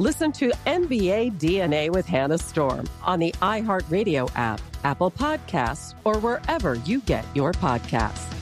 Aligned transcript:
Listen 0.00 0.32
to 0.32 0.50
NBA 0.64 1.38
DNA 1.38 1.90
with 1.90 2.06
Hannah 2.06 2.38
Storm 2.38 2.88
on 3.02 3.18
the 3.18 3.32
iHeartRadio 3.42 4.30
app, 4.34 4.58
Apple 4.82 5.10
Podcasts, 5.10 5.94
or 6.04 6.18
wherever 6.20 6.76
you 6.86 7.02
get 7.02 7.22
your 7.34 7.52
podcasts. 7.52 8.32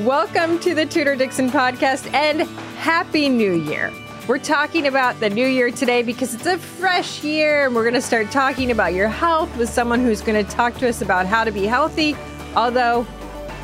Welcome 0.00 0.58
to 0.60 0.74
the 0.74 0.86
Tudor 0.86 1.14
Dixon 1.14 1.50
podcast 1.50 2.10
and 2.14 2.40
Happy 2.78 3.28
New 3.28 3.52
Year. 3.52 3.92
We're 4.26 4.38
talking 4.38 4.86
about 4.86 5.20
the 5.20 5.28
new 5.28 5.46
year 5.46 5.70
today 5.70 6.02
because 6.02 6.32
it's 6.32 6.46
a 6.46 6.56
fresh 6.56 7.22
year 7.22 7.66
and 7.66 7.74
we're 7.74 7.82
going 7.82 7.92
to 7.92 8.00
start 8.00 8.30
talking 8.30 8.70
about 8.70 8.94
your 8.94 9.08
health 9.08 9.54
with 9.58 9.68
someone 9.68 10.00
who's 10.00 10.22
going 10.22 10.42
to 10.42 10.50
talk 10.50 10.74
to 10.78 10.88
us 10.88 11.02
about 11.02 11.26
how 11.26 11.44
to 11.44 11.52
be 11.52 11.66
healthy. 11.66 12.16
Although 12.56 13.06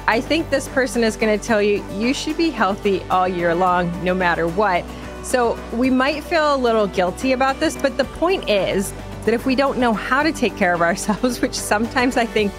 I 0.06 0.20
think 0.20 0.50
this 0.50 0.68
person 0.68 1.04
is 1.04 1.16
going 1.16 1.38
to 1.38 1.42
tell 1.42 1.62
you 1.62 1.82
you 1.94 2.12
should 2.12 2.36
be 2.36 2.50
healthy 2.50 3.02
all 3.04 3.26
year 3.26 3.54
long, 3.54 4.04
no 4.04 4.12
matter 4.12 4.46
what. 4.46 4.84
So 5.30 5.56
we 5.72 5.90
might 5.90 6.24
feel 6.24 6.56
a 6.56 6.58
little 6.58 6.88
guilty 6.88 7.30
about 7.30 7.60
this, 7.60 7.76
but 7.76 7.96
the 7.96 8.04
point 8.04 8.50
is 8.50 8.92
that 9.24 9.32
if 9.32 9.46
we 9.46 9.54
don't 9.54 9.78
know 9.78 9.92
how 9.92 10.24
to 10.24 10.32
take 10.32 10.56
care 10.56 10.74
of 10.74 10.82
ourselves, 10.90 11.40
which 11.40 11.54
sometimes 11.54 12.16
I 12.16 12.26
think 12.26 12.50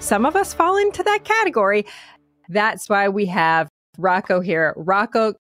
some 0.00 0.24
of 0.24 0.34
us 0.34 0.54
fall 0.54 0.78
into 0.78 1.02
that 1.02 1.24
category, 1.24 1.84
that's 2.48 2.88
why 2.88 3.10
we 3.10 3.26
have 3.26 3.68
Rocco 3.98 4.40
here. 4.40 4.72
Rocco 4.78 5.34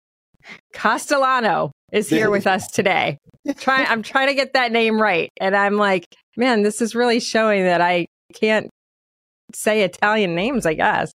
Castellano 0.74 1.72
is 1.94 2.10
here 2.10 2.30
with 2.30 2.46
us 2.46 2.68
today. 2.68 3.20
Try, 3.56 3.86
I'm 3.86 4.04
trying 4.04 4.28
to 4.28 4.34
get 4.34 4.52
that 4.52 4.74
name 4.74 5.02
right. 5.02 5.30
And 5.40 5.56
I'm 5.56 5.76
like, 5.76 6.04
man, 6.36 6.64
this 6.64 6.82
is 6.82 6.94
really 6.94 7.22
showing 7.22 7.64
that 7.64 7.80
I 7.80 8.06
can't 8.34 8.70
say 9.54 9.84
Italian 9.84 10.36
names, 10.36 10.66
I 10.66 10.74
guess. 10.74 11.14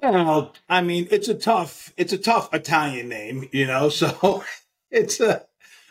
Well, 0.00 0.54
I 0.68 0.82
mean, 0.82 1.08
it's 1.10 1.28
a 1.28 1.34
tough, 1.34 1.92
it's 1.96 2.12
a 2.12 2.18
tough 2.18 2.52
Italian 2.54 3.08
name, 3.08 3.48
you 3.52 3.66
know. 3.66 3.88
So 3.90 4.44
it's 4.90 5.20
a, 5.20 5.44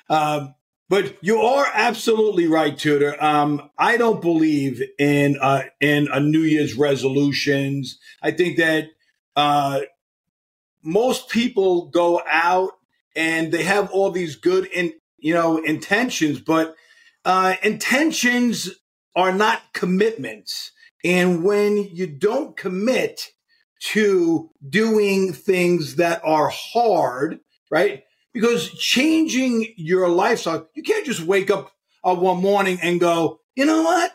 um, 0.10 0.56
but 0.90 1.18
you 1.22 1.40
are 1.42 1.68
absolutely 1.74 2.48
right, 2.48 2.78
Tudor. 2.78 3.22
Um, 3.24 3.70
I 3.78 3.98
don't 3.98 4.22
believe 4.22 4.82
in 5.00 5.38
uh, 5.42 5.64
in 5.82 6.08
a 6.12 6.20
New 6.20 6.42
Year's 6.42 6.76
resolutions. 6.76 8.00
I 8.22 8.32
think 8.32 8.58
that 8.58 8.90
uh, 9.36 9.82
most 10.84 11.30
people 11.30 11.88
go 11.88 12.22
out 12.28 12.72
and 13.16 13.52
they 13.52 13.64
have 13.64 13.92
all 13.92 14.12
these 14.12 14.36
good 14.36 14.66
in 14.68 14.94
you 15.18 15.34
know 15.34 15.58
intentions, 15.58 16.40
but 16.40 16.76
uh, 17.26 17.56
intentions 17.64 18.70
are 19.16 19.34
not 19.34 19.62
commitments. 19.74 20.72
And 21.04 21.44
when 21.44 21.78
you 21.78 22.08
don't 22.08 22.56
commit, 22.58 23.32
to 23.80 24.50
doing 24.68 25.34
things 25.34 25.96
that 25.96 26.22
are 26.24 26.50
hard, 26.50 27.40
right? 27.70 28.04
Because 28.34 28.70
changing 28.72 29.74
your 29.78 30.10
lifestyle, 30.10 30.68
you 30.76 30.84
can't 30.84 31.06
just 31.06 31.22
wake 31.22 31.50
up 31.50 31.72
uh, 32.04 32.16
one 32.16 32.42
morning 32.42 32.80
and 32.82 33.00
go, 33.00 33.40
you 33.56 33.66
know 33.66 33.84
what? 33.84 34.12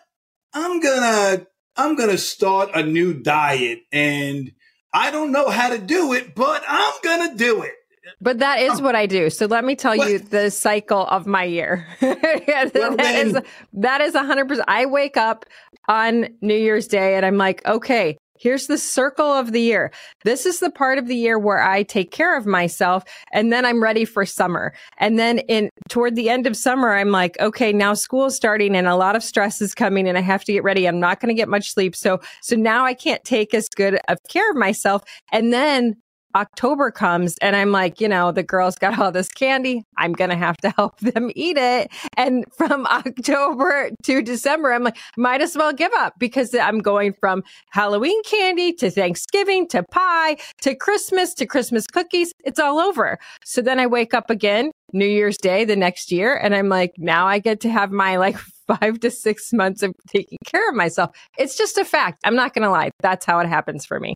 I'm 0.52 0.80
gonna, 0.80 1.46
I'm 1.76 1.96
gonna 1.96 2.18
start 2.18 2.70
a 2.74 2.82
new 2.82 3.14
diet 3.14 3.80
and 3.92 4.52
I 4.92 5.10
don't 5.10 5.32
know 5.32 5.48
how 5.48 5.70
to 5.70 5.78
do 5.78 6.12
it, 6.12 6.34
but 6.34 6.62
I'm 6.66 6.94
gonna 7.02 7.36
do 7.36 7.62
it. 7.62 7.72
But 8.20 8.38
that 8.40 8.60
is 8.60 8.82
what 8.82 8.94
I 8.94 9.06
do. 9.06 9.30
So 9.30 9.46
let 9.46 9.64
me 9.64 9.76
tell 9.76 9.96
what? 9.96 10.10
you 10.10 10.18
the 10.18 10.50
cycle 10.50 11.06
of 11.06 11.26
my 11.26 11.44
year. 11.44 11.86
that, 12.00 12.70
well, 12.74 12.96
is 12.98 13.36
that 13.74 14.00
is 14.00 14.14
100%. 14.14 14.64
I 14.66 14.86
wake 14.86 15.16
up 15.16 15.46
on 15.88 16.28
New 16.40 16.54
Year's 16.54 16.86
Day 16.86 17.16
and 17.16 17.24
I'm 17.24 17.36
like, 17.36 17.64
okay, 17.66 18.18
Here's 18.40 18.68
the 18.68 18.78
circle 18.78 19.26
of 19.26 19.52
the 19.52 19.60
year. 19.60 19.92
This 20.24 20.46
is 20.46 20.60
the 20.60 20.70
part 20.70 20.96
of 20.96 21.06
the 21.08 21.14
year 21.14 21.38
where 21.38 21.62
I 21.62 21.82
take 21.82 22.10
care 22.10 22.38
of 22.38 22.46
myself 22.46 23.04
and 23.32 23.52
then 23.52 23.66
I'm 23.66 23.82
ready 23.82 24.06
for 24.06 24.24
summer. 24.24 24.72
And 24.96 25.18
then 25.18 25.40
in 25.40 25.68
toward 25.90 26.16
the 26.16 26.30
end 26.30 26.46
of 26.46 26.56
summer, 26.56 26.94
I'm 26.94 27.10
like, 27.10 27.38
okay, 27.38 27.70
now 27.70 27.92
school's 27.92 28.34
starting 28.34 28.74
and 28.74 28.86
a 28.86 28.96
lot 28.96 29.14
of 29.14 29.22
stress 29.22 29.60
is 29.60 29.74
coming 29.74 30.08
and 30.08 30.16
I 30.16 30.22
have 30.22 30.42
to 30.44 30.52
get 30.54 30.64
ready. 30.64 30.88
I'm 30.88 30.98
not 30.98 31.20
going 31.20 31.28
to 31.28 31.38
get 31.38 31.50
much 31.50 31.70
sleep. 31.70 31.94
So, 31.94 32.18
so 32.40 32.56
now 32.56 32.86
I 32.86 32.94
can't 32.94 33.22
take 33.24 33.52
as 33.52 33.68
good 33.68 34.00
of 34.08 34.16
care 34.30 34.50
of 34.50 34.56
myself. 34.56 35.02
And 35.30 35.52
then 35.52 35.96
October 36.34 36.90
comes 36.90 37.36
and 37.40 37.56
I'm 37.56 37.72
like, 37.72 38.00
you 38.00 38.08
know, 38.08 38.32
the 38.32 38.42
girls 38.42 38.76
got 38.76 38.98
all 38.98 39.12
this 39.12 39.28
candy. 39.28 39.84
I'm 39.96 40.12
going 40.12 40.30
to 40.30 40.36
have 40.36 40.56
to 40.58 40.70
help 40.76 40.98
them 41.00 41.30
eat 41.34 41.56
it. 41.56 41.90
And 42.16 42.44
from 42.56 42.86
October 42.90 43.90
to 44.04 44.22
December, 44.22 44.72
I'm 44.72 44.84
like, 44.84 44.98
might 45.16 45.40
as 45.40 45.56
well 45.56 45.72
give 45.72 45.92
up 45.98 46.14
because 46.18 46.54
I'm 46.54 46.78
going 46.78 47.12
from 47.12 47.42
Halloween 47.70 48.22
candy 48.24 48.72
to 48.74 48.90
Thanksgiving 48.90 49.68
to 49.68 49.82
pie 49.82 50.36
to 50.62 50.74
Christmas 50.74 51.34
to 51.34 51.46
Christmas 51.46 51.86
cookies. 51.86 52.32
It's 52.44 52.58
all 52.58 52.78
over. 52.78 53.18
So 53.44 53.62
then 53.62 53.80
I 53.80 53.86
wake 53.86 54.14
up 54.14 54.30
again 54.30 54.70
New 54.92 55.06
Year's 55.06 55.36
Day 55.36 55.64
the 55.64 55.76
next 55.76 56.10
year 56.10 56.36
and 56.36 56.54
I'm 56.54 56.68
like, 56.68 56.94
now 56.98 57.26
I 57.26 57.38
get 57.38 57.60
to 57.60 57.70
have 57.70 57.90
my 57.90 58.16
like 58.16 58.36
five 58.66 59.00
to 59.00 59.10
six 59.10 59.52
months 59.52 59.82
of 59.82 59.92
taking 60.08 60.38
care 60.46 60.68
of 60.68 60.74
myself. 60.74 61.10
It's 61.38 61.56
just 61.56 61.78
a 61.78 61.84
fact. 61.84 62.20
I'm 62.24 62.36
not 62.36 62.54
going 62.54 62.62
to 62.62 62.70
lie. 62.70 62.90
That's 63.00 63.26
how 63.26 63.40
it 63.40 63.48
happens 63.48 63.84
for 63.84 63.98
me. 63.98 64.14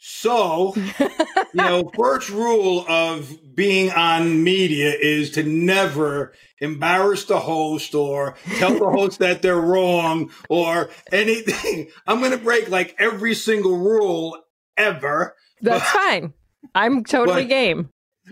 So, 0.00 0.74
you 0.76 1.08
know, 1.54 1.90
first 1.96 2.30
rule 2.30 2.84
of 2.88 3.36
being 3.54 3.90
on 3.90 4.44
media 4.44 4.92
is 4.92 5.32
to 5.32 5.42
never 5.42 6.32
embarrass 6.60 7.24
the 7.24 7.40
host 7.40 7.96
or 7.96 8.36
tell 8.58 8.78
the 8.78 8.90
host 8.90 9.18
that 9.18 9.42
they're 9.42 9.60
wrong 9.60 10.30
or 10.48 10.90
anything. 11.10 11.88
I'm 12.06 12.20
going 12.20 12.30
to 12.30 12.38
break 12.38 12.68
like 12.68 12.94
every 12.98 13.34
single 13.34 13.76
rule 13.76 14.40
ever. 14.76 15.34
That's 15.60 15.80
but, 15.92 16.00
fine. 16.00 16.32
I'm 16.76 17.02
totally 17.02 17.46
game. 17.46 17.90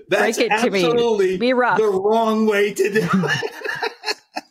That's 0.09 0.39
break 0.39 0.47
it 0.47 0.53
absolutely 0.53 1.27
to 1.27 1.33
me. 1.33 1.39
Be 1.39 1.53
rough. 1.53 1.79
the 1.79 1.89
wrong 1.89 2.47
way 2.47 2.75
to 2.75 2.93
do 2.93 3.09
it. 3.13 4.43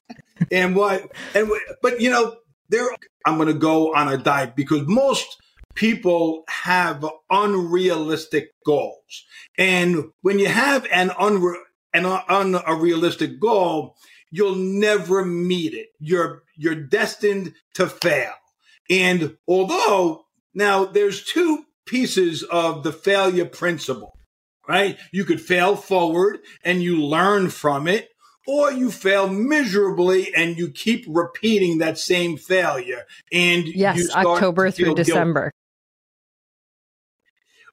and 0.51 0.75
what, 0.75 1.09
and 1.33 1.49
but 1.81 2.01
you 2.01 2.09
know, 2.09 2.35
there, 2.67 2.87
I'm 3.25 3.37
going 3.37 3.47
to 3.47 3.53
go 3.53 3.93
on 3.93 4.09
a 4.09 4.17
diet 4.17 4.57
because 4.57 4.81
most 4.85 5.37
people 5.75 6.43
have 6.47 7.05
unrealistic 7.29 8.49
goals. 8.65 9.25
And 9.57 10.05
when 10.21 10.39
you 10.39 10.47
have 10.47 10.87
an, 10.91 11.09
unre- 11.09 11.61
an 11.93 12.05
unrealistic 12.67 13.39
goal, 13.39 13.95
you'll 14.31 14.55
never 14.55 15.23
meet 15.23 15.73
it. 15.73 15.89
You're, 15.99 16.43
you're 16.57 16.75
destined 16.75 17.53
to 17.75 17.87
fail. 17.87 18.33
And 18.89 19.37
although 19.47 20.25
now 20.53 20.85
there's 20.85 21.23
two 21.23 21.65
pieces 21.85 22.43
of 22.43 22.83
the 22.83 22.91
failure 22.91 23.45
principle. 23.45 24.17
right? 24.67 24.97
You 25.11 25.25
could 25.25 25.41
fail 25.41 25.75
forward 25.75 26.39
and 26.63 26.81
you 26.81 27.01
learn 27.03 27.49
from 27.49 27.87
it, 27.87 28.09
or 28.47 28.71
you 28.71 28.91
fail 28.91 29.27
miserably 29.27 30.33
and 30.35 30.57
you 30.57 30.69
keep 30.69 31.05
repeating 31.07 31.79
that 31.79 31.97
same 31.97 32.37
failure. 32.37 33.03
And 33.31 33.67
yes, 33.67 34.09
October 34.15 34.71
through 34.71 34.95
December. 34.95 35.51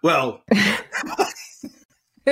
Well, 0.02 0.42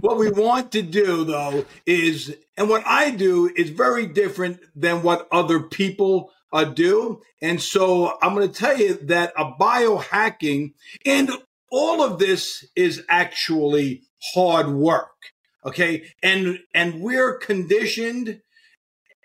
what 0.00 0.18
we 0.18 0.30
want 0.30 0.72
to 0.72 0.82
do 0.82 1.24
though 1.24 1.64
is, 1.86 2.36
and 2.56 2.68
what 2.68 2.82
I 2.84 3.10
do 3.10 3.50
is 3.54 3.70
very 3.70 4.06
different 4.06 4.60
than 4.74 5.02
what 5.02 5.28
other 5.30 5.60
people 5.60 6.32
uh, 6.52 6.64
do. 6.64 7.22
And 7.40 7.62
so 7.62 8.18
I'm 8.20 8.34
going 8.34 8.48
to 8.48 8.54
tell 8.54 8.76
you 8.76 8.94
that 9.04 9.32
a 9.36 9.52
biohacking 9.52 10.74
and 11.06 11.30
all 11.70 12.02
of 12.02 12.18
this 12.18 12.66
is 12.76 13.04
actually 13.08 14.02
hard 14.34 14.68
work. 14.68 15.08
Okay. 15.64 16.04
And, 16.22 16.58
and 16.74 17.00
we're 17.00 17.38
conditioned 17.38 18.40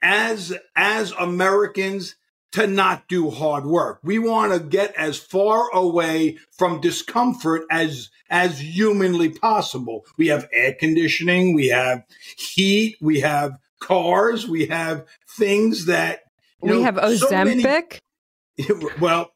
as, 0.01 0.55
as 0.75 1.11
Americans 1.13 2.15
to 2.57 2.67
not 2.67 3.07
do 3.07 3.29
hard 3.29 3.65
work. 3.65 3.99
We 4.03 4.19
want 4.19 4.53
to 4.53 4.59
get 4.59 4.93
as 4.95 5.17
far 5.17 5.69
away 5.71 6.37
from 6.51 6.81
discomfort 6.81 7.63
as, 7.71 8.09
as 8.29 8.59
humanly 8.59 9.29
possible. 9.29 10.05
We 10.17 10.27
have 10.27 10.47
air 10.51 10.75
conditioning. 10.79 11.55
We 11.55 11.67
have 11.67 12.03
heat. 12.37 12.97
We 13.01 13.21
have 13.21 13.57
cars. 13.79 14.47
We 14.47 14.67
have 14.67 15.05
things 15.37 15.85
that 15.85 16.21
we 16.61 16.71
know, 16.71 16.83
have 16.83 16.95
Ozempic. 16.95 17.19
So 17.19 18.69
many, 18.75 18.95
well, 18.99 19.31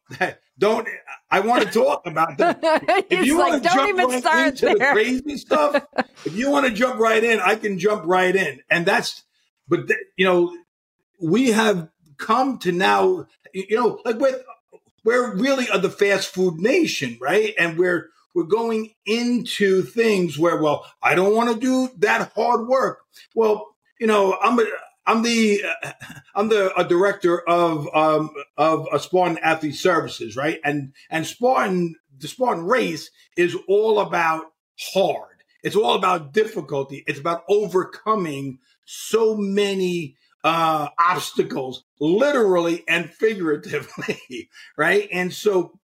don't. 0.57 0.87
I 1.29 1.39
want 1.41 1.63
to 1.63 1.71
talk 1.71 2.05
about 2.05 2.37
that. 2.39 2.59
if 3.09 3.25
you 3.25 3.37
like, 3.37 3.51
want 3.51 3.63
to 3.63 3.69
jump 3.69 3.97
right 3.97 4.47
into 4.47 4.65
there. 4.65 4.75
the 4.75 4.85
crazy 4.93 5.37
stuff, 5.37 5.85
if 6.25 6.35
you 6.35 6.49
want 6.49 6.65
to 6.65 6.71
jump 6.71 6.99
right 6.99 7.23
in, 7.23 7.39
I 7.39 7.55
can 7.55 7.77
jump 7.79 8.05
right 8.05 8.35
in, 8.35 8.61
and 8.69 8.85
that's. 8.85 9.23
But 9.67 9.87
th- 9.87 9.99
you 10.17 10.25
know, 10.25 10.55
we 11.21 11.51
have 11.51 11.89
come 12.21 12.57
to 12.59 12.71
now. 12.71 13.27
You 13.53 13.75
know, 13.75 13.99
like 14.05 14.19
with 14.19 14.41
we're 15.03 15.35
really 15.35 15.65
the 15.65 15.89
fast 15.89 16.29
food 16.29 16.59
nation, 16.59 17.17
right? 17.19 17.53
And 17.57 17.77
we're 17.77 18.09
we're 18.33 18.43
going 18.43 18.91
into 19.05 19.81
things 19.81 20.39
where, 20.39 20.61
well, 20.61 20.85
I 21.01 21.15
don't 21.15 21.35
want 21.35 21.53
to 21.53 21.59
do 21.59 21.89
that 21.99 22.31
hard 22.33 22.67
work. 22.67 22.99
Well, 23.35 23.75
you 23.99 24.07
know, 24.07 24.37
I'm 24.41 24.59
a, 24.59 24.65
I'm 25.05 25.21
the 25.23 25.63
uh, 25.83 25.91
I'm 26.35 26.49
the 26.49 26.73
a 26.79 26.87
director 26.87 27.39
of 27.47 27.87
um, 27.93 28.31
of 28.57 28.87
a 28.91 28.99
Spartan 28.99 29.37
Athlete 29.39 29.75
Services, 29.75 30.35
right? 30.35 30.59
And 30.63 30.93
and 31.09 31.25
Spartan 31.25 31.95
the 32.17 32.27
Spartan 32.27 32.65
race 32.65 33.09
is 33.35 33.57
all 33.67 33.99
about 33.99 34.45
hard. 34.93 35.27
It's 35.63 35.75
all 35.75 35.95
about 35.95 36.33
difficulty. 36.33 37.03
It's 37.05 37.19
about 37.19 37.43
overcoming 37.47 38.59
so 38.85 39.35
many 39.35 40.15
uh, 40.43 40.89
obstacles, 40.99 41.83
literally 41.99 42.83
and 42.87 43.09
figuratively, 43.09 44.49
right? 44.77 45.07
And 45.11 45.33
so, 45.33 45.79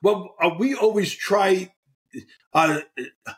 what 0.00 0.28
uh, 0.40 0.50
we 0.58 0.74
always 0.74 1.12
try, 1.14 1.72
uh, 2.52 2.80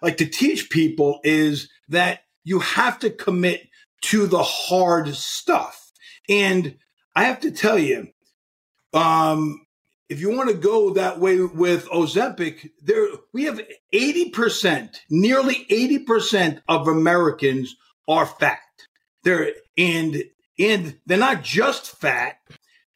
like 0.03 0.17
to 0.19 0.27
teach 0.27 0.71
people 0.71 1.21
is 1.23 1.69
that 1.89 2.21
you 2.43 2.61
have 2.61 2.99
to 3.01 3.11
commit 3.11 3.69
to 4.03 4.27
the 4.27 4.43
hard 4.43 5.15
stuff. 5.15 5.93
And 6.29 6.77
I 7.15 7.25
have 7.25 7.41
to 7.41 7.51
tell 7.51 7.79
you, 7.79 8.09
um, 8.93 9.67
if 10.09 10.21
you 10.21 10.31
want 10.37 10.51
to 10.51 10.55
go 10.55 10.91
that 10.91 11.19
way 11.19 11.41
with 11.41 11.89
Ozempic, 11.89 12.71
there 12.83 13.07
we 13.33 13.45
have 13.45 13.61
80%, 13.93 14.97
nearly 15.11 15.67
80% 15.71 16.61
of 16.69 16.89
Americans 16.89 17.75
are 18.07 18.27
fat. 18.27 18.59
They're 19.25 19.53
and 19.77 20.25
and 20.59 20.99
they're 21.07 21.19
not 21.19 21.43
just 21.43 21.97
fat. 21.97 22.39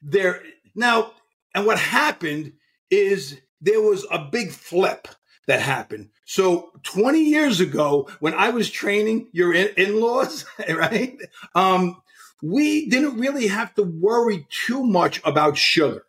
They're 0.00 0.42
now 0.74 1.12
and 1.54 1.66
what 1.66 1.78
happened 1.78 2.52
is 2.90 3.40
there 3.60 3.82
was 3.82 4.06
a 4.10 4.18
big 4.18 4.52
flip 4.52 5.08
that 5.46 5.60
happened. 5.60 6.10
So 6.26 6.70
20 6.84 7.24
years 7.24 7.58
ago, 7.58 8.08
when 8.20 8.34
I 8.34 8.50
was 8.50 8.70
training 8.70 9.28
your 9.32 9.52
in 9.54 10.00
laws, 10.00 10.44
right? 10.68 11.18
Um, 11.54 12.00
we 12.42 12.88
didn't 12.88 13.18
really 13.18 13.48
have 13.48 13.74
to 13.74 13.82
worry 13.82 14.46
too 14.66 14.84
much 14.84 15.20
about 15.24 15.56
sugar, 15.56 16.04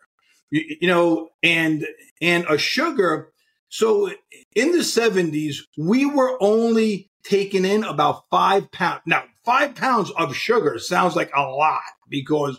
you, 0.52 0.78
you 0.82 0.88
know, 0.88 1.30
and, 1.42 1.88
and 2.22 2.46
a 2.50 2.58
sugar. 2.58 3.32
So 3.70 4.12
in 4.56 4.74
the 4.74 4.80
70s, 4.80 5.56
we 5.78 6.06
were 6.06 6.38
only 6.42 7.09
taking 7.24 7.66
in 7.66 7.84
about 7.84 8.30
five 8.30 8.72
pounds. 8.72 9.02
Now, 9.06 9.24
five 9.44 9.76
pounds 9.76 10.12
of 10.12 10.36
sugar 10.36 10.80
sounds 10.80 11.16
like 11.16 11.32
a 11.36 11.42
lot 11.42 11.82
because 12.08 12.58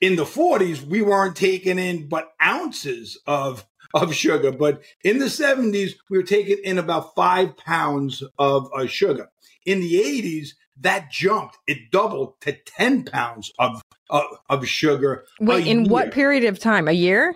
in 0.00 0.16
the 0.16 0.24
40s, 0.24 0.82
we 0.82 1.02
weren't 1.02 1.36
taking 1.36 1.78
in 1.78 2.08
but 2.08 2.32
ounces 2.42 3.18
of 3.26 3.64
of 3.94 4.14
sugar. 4.14 4.52
But 4.52 4.82
in 5.04 5.18
the 5.18 5.26
70s, 5.26 5.92
we 6.08 6.18
were 6.18 6.24
taking 6.24 6.58
in 6.64 6.78
about 6.78 7.14
five 7.14 7.56
pounds 7.56 8.22
of 8.38 8.70
uh, 8.74 8.86
sugar. 8.86 9.30
In 9.66 9.80
the 9.80 9.94
80s, 9.94 10.50
that 10.80 11.10
jumped. 11.10 11.58
It 11.66 11.90
doubled 11.90 12.40
to 12.42 12.52
10 12.52 13.04
pounds 13.04 13.52
of, 13.58 13.82
uh, 14.10 14.22
of 14.48 14.66
sugar. 14.66 15.24
Wait, 15.40 15.66
in 15.66 15.84
year. 15.84 15.90
what 15.90 16.12
period 16.12 16.44
of 16.44 16.58
time? 16.58 16.88
A 16.88 16.92
year? 16.92 17.34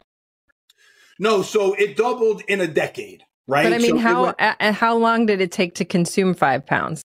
No, 1.18 1.42
so 1.42 1.74
it 1.74 1.96
doubled 1.96 2.42
in 2.48 2.60
a 2.60 2.66
decade, 2.66 3.22
right? 3.46 3.64
But 3.64 3.72
I 3.72 3.78
mean, 3.78 3.92
so 3.92 3.98
how 3.98 4.24
uh, 4.26 4.72
how 4.72 4.96
long 4.96 5.26
did 5.26 5.40
it 5.40 5.52
take 5.52 5.74
to 5.76 5.84
consume 5.84 6.34
five 6.34 6.66
pounds? 6.66 7.02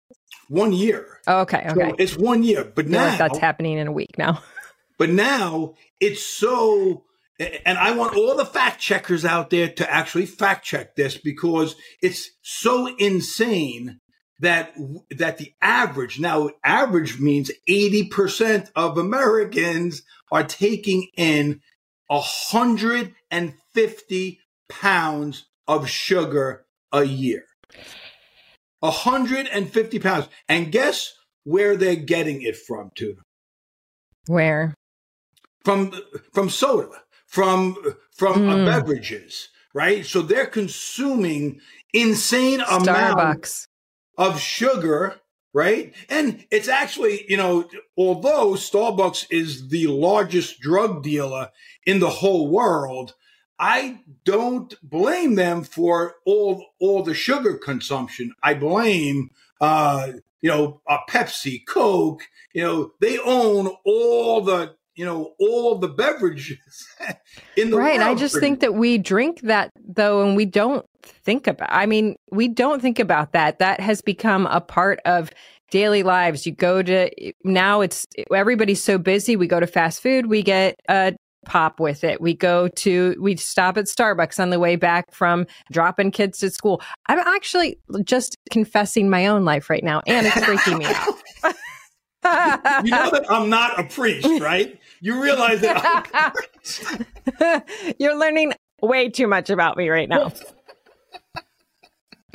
One 0.49 0.73
year. 0.73 1.21
Oh, 1.27 1.41
okay, 1.41 1.67
okay. 1.71 1.91
So 1.91 1.97
it's 1.99 2.17
one 2.17 2.43
year, 2.43 2.65
but 2.65 2.89
now 2.89 3.09
like 3.09 3.19
that's 3.19 3.39
happening 3.39 3.79
in 3.79 3.87
a 3.87 3.93
week 3.93 4.17
now. 4.17 4.43
but 4.99 5.11
now 5.11 5.75
it's 6.01 6.23
so 6.23 7.05
and 7.39 7.79
I 7.79 7.93
want 7.93 8.17
all 8.17 8.37
the 8.37 8.45
fact 8.45 8.81
checkers 8.81 9.25
out 9.25 9.51
there 9.51 9.69
to 9.69 9.93
actually 9.93 10.27
fact 10.27 10.65
check 10.65 10.97
this 10.97 11.17
because 11.17 11.77
it's 12.03 12.31
so 12.43 12.89
insane 12.97 14.01
that 14.41 14.75
that 15.11 15.39
the 15.39 15.53
average 15.61 16.19
now 16.19 16.51
average 16.65 17.21
means 17.21 17.53
80% 17.69 18.71
of 18.75 18.99
Americans 18.99 20.03
are 20.33 20.45
taking 20.45 21.09
in 21.17 21.61
150 22.09 24.41
pounds 24.69 25.48
of 25.69 25.89
sugar 25.89 26.67
a 26.91 27.05
year. 27.05 27.45
150 28.81 29.99
pounds. 30.01 30.29
And 30.49 30.73
guess 30.73 31.15
where 31.45 31.77
they're 31.77 31.95
getting 31.95 32.43
it 32.43 32.57
from, 32.57 32.91
Tudor? 32.97 33.23
Where? 34.27 34.75
From 35.65 35.93
from 36.33 36.51
soda 36.51 37.03
from 37.29 37.77
from 38.11 38.43
mm. 38.43 38.67
beverages, 38.67 39.51
right? 39.75 40.05
So 40.05 40.23
they're 40.23 40.47
consuming 40.47 41.61
insane 41.93 42.61
amounts 42.61 43.69
of 44.17 44.41
sugar, 44.41 45.21
right? 45.53 45.95
And 46.09 46.47
it's 46.51 46.69
actually, 46.69 47.27
you 47.29 47.37
know, 47.37 47.69
although 47.97 48.53
Starbucks 48.55 49.27
is 49.31 49.69
the 49.69 49.87
largest 49.87 50.59
drug 50.61 51.03
dealer 51.03 51.51
in 51.87 52.01
the 52.01 52.11
whole 52.11 52.49
world, 52.49 53.15
I 53.59 54.01
don't 54.25 54.75
blame 54.83 55.35
them 55.35 55.65
for 55.65 56.17
all 56.25 56.67
all 56.79 57.03
the 57.03 57.15
sugar 57.15 57.57
consumption. 57.57 58.35
I 58.43 58.55
blame 58.55 59.31
uh, 59.61 60.13
you 60.41 60.49
know, 60.49 60.81
uh, 60.87 60.99
Pepsi, 61.11 61.67
Coke, 61.67 62.23
you 62.53 62.63
know, 62.63 62.93
they 63.01 63.19
own 63.19 63.75
all 63.85 64.41
the 64.41 64.77
you 64.95 65.05
know 65.05 65.35
all 65.39 65.79
the 65.79 65.89
beverages 65.89 66.89
in 67.57 67.71
the 67.71 67.77
right 67.77 68.01
i 68.01 68.17
just 68.17 68.41
think 68.41 68.59
that 68.59 68.75
we 68.75 68.99
drink 68.99 69.41
that 69.43 69.71
though 69.87 70.27
and 70.27 70.35
we 70.35 70.45
don't 70.45 70.85
think 71.05 71.47
about 71.47 71.69
i 71.71 71.87
mean 71.87 72.17
we 72.33 72.49
don't 72.49 72.83
think 72.83 72.99
about 72.99 73.33
that. 73.33 73.59
That 73.59 73.81
has 73.81 74.01
become 74.01 74.47
a 74.47 74.61
part 74.61 75.01
of 75.05 75.31
daily 75.71 76.03
lives. 76.03 76.47
You 76.47 76.53
go 76.53 76.83
to 76.83 77.11
now 77.45 77.81
it's 77.81 78.07
everybody's 78.35 78.83
so 78.83 78.99
busy. 78.99 79.37
We 79.37 79.47
go 79.47 79.61
to 79.61 79.67
fast 79.67 80.03
food. 80.03 80.27
We 80.27 80.43
get 80.43 80.79
a 80.89 81.15
pop 81.45 81.81
with 81.81 82.05
it 82.05 82.21
we 82.21 82.35
go 82.35 82.69
to 82.69 83.15
we 83.21 83.37
stop 83.37 83.77
at 83.77 83.87
starbucks 83.87 84.41
on 84.41 84.51
the 84.51 84.59
way 84.59 84.77
back 84.77 85.11
from 85.13 85.47
dropping 85.71 86.11
kids 86.11 86.39
to 86.39 86.51
school 86.51 86.83
i'm 87.07 87.21
actually 87.21 87.79
just 88.05 88.37
confessing 88.51 89.09
my 89.09 89.27
own 89.27 89.45
life 89.45 89.71
right 89.71 89.85
now 89.85 90.03
and 90.07 90.27
it's 90.27 90.37
freaking 90.37 90.79
me 90.79 90.85
out 90.85 91.55
you 92.85 92.91
know 92.91 93.11
that 93.11 93.27
I'm 93.31 93.49
not 93.49 93.79
a 93.79 93.85
priest, 93.85 94.29
right? 94.41 94.79
You 95.01 95.23
realize 95.23 95.61
that 95.61 96.35
You're 97.99 98.19
learning 98.19 98.53
way 98.83 99.09
too 99.09 99.27
much 99.27 99.51
about 99.51 99.77
me 99.77 99.89
right 99.89 100.09
now. 100.09 100.33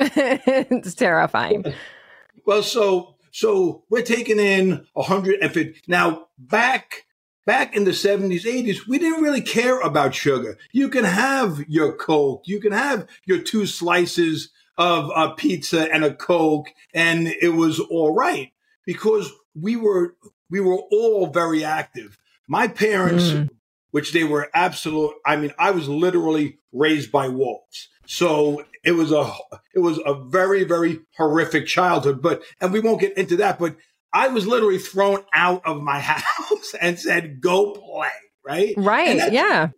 it's 0.00 0.94
terrifying. 0.94 1.64
Well, 2.46 2.62
so 2.62 3.16
so 3.30 3.84
we're 3.90 4.02
taking 4.02 4.38
in 4.38 4.86
150 4.94 5.82
now 5.86 6.26
back 6.38 7.03
back 7.46 7.76
in 7.76 7.84
the 7.84 7.90
70s 7.90 8.42
80s 8.42 8.86
we 8.86 8.98
didn't 8.98 9.22
really 9.22 9.42
care 9.42 9.80
about 9.80 10.14
sugar 10.14 10.56
you 10.72 10.88
can 10.88 11.04
have 11.04 11.64
your 11.68 11.94
coke 11.96 12.42
you 12.46 12.60
can 12.60 12.72
have 12.72 13.06
your 13.26 13.38
two 13.38 13.66
slices 13.66 14.50
of 14.76 15.10
a 15.14 15.30
pizza 15.30 15.92
and 15.92 16.04
a 16.04 16.14
coke, 16.14 16.68
and 16.92 17.28
it 17.28 17.50
was 17.50 17.80
all 17.80 18.14
right 18.14 18.52
because 18.84 19.30
we 19.54 19.76
were 19.76 20.16
we 20.50 20.60
were 20.60 20.78
all 20.90 21.26
very 21.28 21.64
active. 21.64 22.18
My 22.46 22.68
parents, 22.68 23.30
mm. 23.30 23.48
which 23.90 24.12
they 24.12 24.24
were 24.24 24.50
absolute, 24.54 25.14
I 25.24 25.36
mean, 25.36 25.52
I 25.58 25.70
was 25.70 25.88
literally 25.88 26.58
raised 26.72 27.10
by 27.10 27.28
wolves. 27.28 27.88
So 28.06 28.64
it 28.82 28.92
was 28.92 29.12
a 29.12 29.32
it 29.74 29.80
was 29.80 29.98
a 30.04 30.14
very 30.14 30.64
very 30.64 31.00
horrific 31.16 31.66
childhood. 31.66 32.20
But 32.20 32.42
and 32.60 32.72
we 32.72 32.80
won't 32.80 33.00
get 33.00 33.16
into 33.16 33.36
that. 33.36 33.58
But 33.58 33.76
I 34.14 34.28
was 34.28 34.46
literally 34.46 34.78
thrown 34.78 35.24
out 35.34 35.66
of 35.66 35.82
my 35.82 36.00
house 36.00 36.74
and 36.80 36.98
said, 36.98 37.40
"Go 37.40 37.72
play." 37.72 38.08
Right. 38.46 38.74
Right. 38.76 39.32
Yeah. 39.32 39.70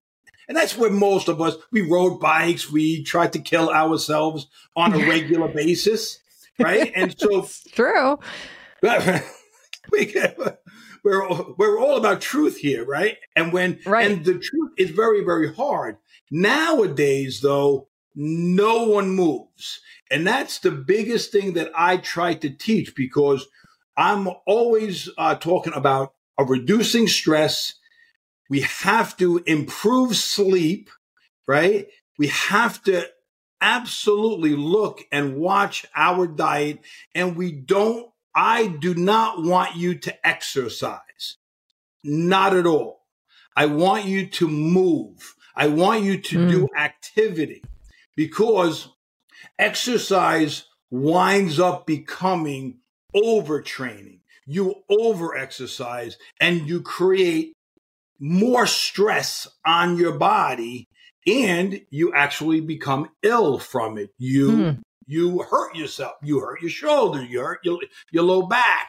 And 0.48 0.56
that's 0.56 0.76
where 0.76 0.90
most 0.90 1.28
of 1.28 1.40
us 1.40 1.56
we 1.72 1.80
rode 1.80 2.20
bikes. 2.20 2.70
We 2.70 3.02
tried 3.02 3.32
to 3.32 3.40
kill 3.40 3.70
ourselves 3.70 4.46
on 4.76 4.94
a 4.94 4.98
regular 5.08 5.48
basis. 5.48 6.20
Right. 6.58 6.92
And 6.94 7.18
so 7.18 7.38
it's 7.42 7.64
true. 7.64 8.18
we 9.90 10.14
we're 11.02 11.54
we're 11.56 11.78
all 11.78 11.96
about 11.96 12.20
truth 12.20 12.58
here, 12.58 12.84
right? 12.84 13.16
And 13.34 13.52
when 13.52 13.80
right. 13.86 14.10
and 14.10 14.24
the 14.24 14.38
truth 14.38 14.72
is 14.76 14.90
very 14.90 15.24
very 15.24 15.52
hard. 15.52 15.96
Nowadays, 16.30 17.40
though, 17.40 17.88
no 18.14 18.84
one 18.84 19.10
moves. 19.10 19.80
And 20.10 20.26
that's 20.26 20.58
the 20.58 20.70
biggest 20.70 21.32
thing 21.32 21.54
that 21.54 21.70
I 21.74 21.96
try 21.98 22.34
to 22.34 22.50
teach 22.50 22.94
because 22.94 23.46
I'm 23.96 24.28
always 24.46 25.08
uh, 25.16 25.36
talking 25.36 25.72
about 25.74 26.14
a 26.38 26.44
reducing 26.44 27.08
stress. 27.08 27.74
We 28.50 28.60
have 28.60 29.16
to 29.16 29.42
improve 29.46 30.16
sleep, 30.16 30.90
right? 31.46 31.88
We 32.18 32.28
have 32.28 32.82
to 32.84 33.08
absolutely 33.60 34.54
look 34.54 35.02
and 35.10 35.36
watch 35.36 35.86
our 35.94 36.26
diet. 36.26 36.80
And 37.14 37.36
we 37.36 37.52
don't, 37.52 38.10
I 38.34 38.66
do 38.66 38.94
not 38.94 39.42
want 39.42 39.76
you 39.76 39.94
to 39.98 40.26
exercise. 40.26 41.38
Not 42.04 42.54
at 42.54 42.66
all. 42.66 43.06
I 43.56 43.66
want 43.66 44.04
you 44.04 44.26
to 44.26 44.48
move. 44.48 45.34
I 45.54 45.68
want 45.68 46.02
you 46.02 46.20
to 46.20 46.38
mm. 46.38 46.50
do 46.50 46.68
activity 46.76 47.64
because 48.14 48.88
exercise 49.58 50.64
winds 50.90 51.58
up 51.58 51.86
becoming 51.86 52.78
overtraining. 53.16 54.20
You 54.46 54.82
over 54.88 55.36
exercise 55.36 56.16
and 56.40 56.68
you 56.68 56.82
create 56.82 57.54
more 58.20 58.66
stress 58.66 59.48
on 59.66 59.96
your 59.96 60.16
body 60.18 60.88
and 61.26 61.80
you 61.90 62.12
actually 62.14 62.60
become 62.60 63.08
ill 63.22 63.58
from 63.58 63.98
it. 63.98 64.10
You 64.18 64.50
mm. 64.50 64.78
you 65.06 65.42
hurt 65.42 65.74
yourself. 65.74 66.12
You 66.22 66.40
hurt 66.40 66.60
your 66.60 66.70
shoulder. 66.70 67.24
You 67.24 67.40
hurt 67.40 67.60
your, 67.64 67.78
your 68.12 68.22
low 68.22 68.42
back 68.42 68.88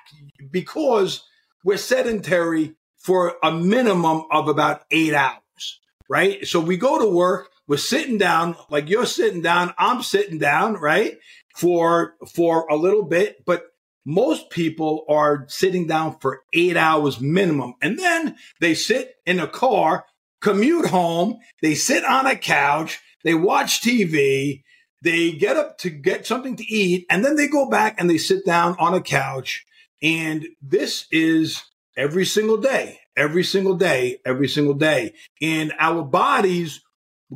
because 0.51 1.24
we're 1.63 1.77
sedentary 1.77 2.75
for 2.98 3.36
a 3.41 3.51
minimum 3.51 4.24
of 4.31 4.48
about 4.48 4.84
eight 4.91 5.13
hours, 5.13 5.79
right? 6.07 6.46
So 6.46 6.60
we 6.60 6.77
go 6.77 7.00
to 7.00 7.10
work 7.10 7.50
we're 7.67 7.77
sitting 7.77 8.17
down, 8.17 8.55
like 8.69 8.89
you're 8.89 9.05
sitting 9.05 9.41
down, 9.41 9.74
I'm 9.77 10.01
sitting 10.01 10.38
down, 10.39 10.75
right? 10.75 11.17
For 11.55 12.15
for 12.34 12.65
a 12.69 12.75
little 12.75 13.03
bit, 13.03 13.43
but 13.46 13.65
most 14.08 14.50
people 14.50 15.04
are 15.10 15.46
sitting 15.50 15.86
down 15.86 16.18
for 16.20 16.42
eight 16.54 16.78
hours 16.78 17.20
minimum. 17.20 17.76
And 17.82 18.00
then 18.00 18.38
they 18.62 18.74
sit 18.74 19.16
in 19.26 19.42
a 19.42 19.48
car, 19.48 20.06
commute 20.40 20.88
home, 20.88 21.40
they 21.62 21.76
sit 21.76 22.06
on 22.06 22.26
a 22.26 22.38
couch, 22.38 23.02
they 23.26 23.34
watch 23.34 23.82
TV, 23.82 24.64
they 25.04 25.34
get 25.34 25.58
up 25.58 25.78
to 25.80 25.90
get 25.90 26.26
something 26.26 26.56
to 26.56 26.64
eat, 26.66 27.06
and 27.10 27.26
then 27.26 27.36
they 27.36 27.50
go 27.50 27.70
back 27.70 28.00
and 28.00 28.10
they 28.10 28.18
sit 28.18 28.46
down 28.46 28.78
on 28.80 28.94
a 28.94 29.02
couch. 29.02 29.66
And 30.02 30.48
this 30.62 31.06
is 31.12 31.62
every 31.98 32.26
single 32.26 32.58
day, 32.58 33.02
every 33.18 33.44
single 33.44 33.76
day, 33.76 34.20
every 34.26 34.48
single 34.48 34.76
day. 34.76 35.16
And 35.42 35.74
our 35.80 36.02
bodies 36.02 36.80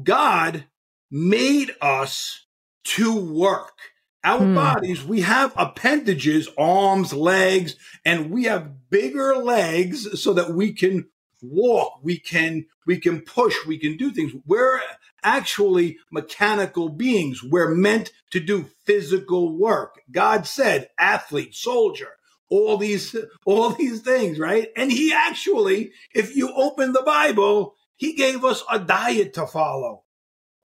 God 0.02 0.68
made 1.10 1.72
us 1.82 2.46
to 2.84 3.14
work. 3.14 3.78
Our 4.24 4.40
hmm. 4.40 4.56
bodies, 4.56 5.04
we 5.04 5.22
have 5.22 5.54
appendages, 5.58 6.48
arms, 6.58 7.12
legs, 7.14 7.76
and 8.06 8.30
we 8.30 8.44
have 8.44 8.90
bigger 8.90 9.36
legs 9.36 10.22
so 10.22 10.34
that 10.34 10.52
we 10.52 10.74
can 10.74 11.08
walk, 11.42 12.00
we 12.04 12.20
can 12.20 12.66
we 12.86 12.98
can 12.98 13.22
push, 13.22 13.56
we 13.66 13.78
can 13.78 13.98
do 13.98 14.12
things. 14.12 14.34
We're 14.46 14.80
actually 15.24 15.98
mechanical 16.12 16.90
beings. 16.90 17.44
We're 17.44 17.74
meant 17.74 18.12
to 18.32 18.40
do 18.40 18.66
physical 18.86 19.58
work. 19.58 20.02
God 20.12 20.46
said 20.46 20.90
athlete, 21.00 21.56
soldier, 21.56 22.18
all 22.50 22.78
these 22.78 23.16
all 23.46 23.72
these 23.72 24.02
things, 24.02 24.40
right? 24.40 24.70
And 24.76 24.92
he 24.92 25.14
actually, 25.14 25.92
if 26.14 26.36
you 26.36 26.52
open 26.54 26.94
the 26.94 27.04
Bible, 27.04 27.76
he 27.96 28.14
gave 28.14 28.44
us 28.44 28.64
a 28.72 28.80
diet 28.80 29.34
to 29.34 29.48
follow. 29.48 30.04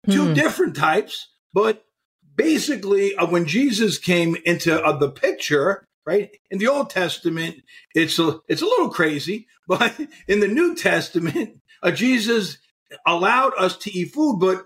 Two 0.09 0.29
hmm. 0.29 0.35
different 0.35 0.77
types, 0.77 1.29
but 1.53 1.85
basically, 2.35 3.15
uh, 3.15 3.27
when 3.27 3.47
Jesus 3.47 3.99
came 3.99 4.37
into 4.45 4.83
uh, 4.83 4.97
the 4.97 5.11
picture, 5.11 5.87
right 6.07 6.31
in 6.51 6.59
the 6.59 6.69
Old 6.69 6.91
Testament, 6.91 7.57
it's 7.95 8.19
a 8.19 8.41
it's 8.49 8.63
a 8.63 8.67
little 8.67 8.91
crazy, 8.91 9.47
but 9.69 9.99
in 10.29 10.41
the 10.41 10.49
New 10.49 10.75
Testament, 10.75 11.61
uh, 11.83 11.91
Jesus 11.91 12.59
allowed 13.07 13.53
us 13.57 13.77
to 13.79 13.93
eat 13.93 14.13
food, 14.13 14.39
but 14.41 14.65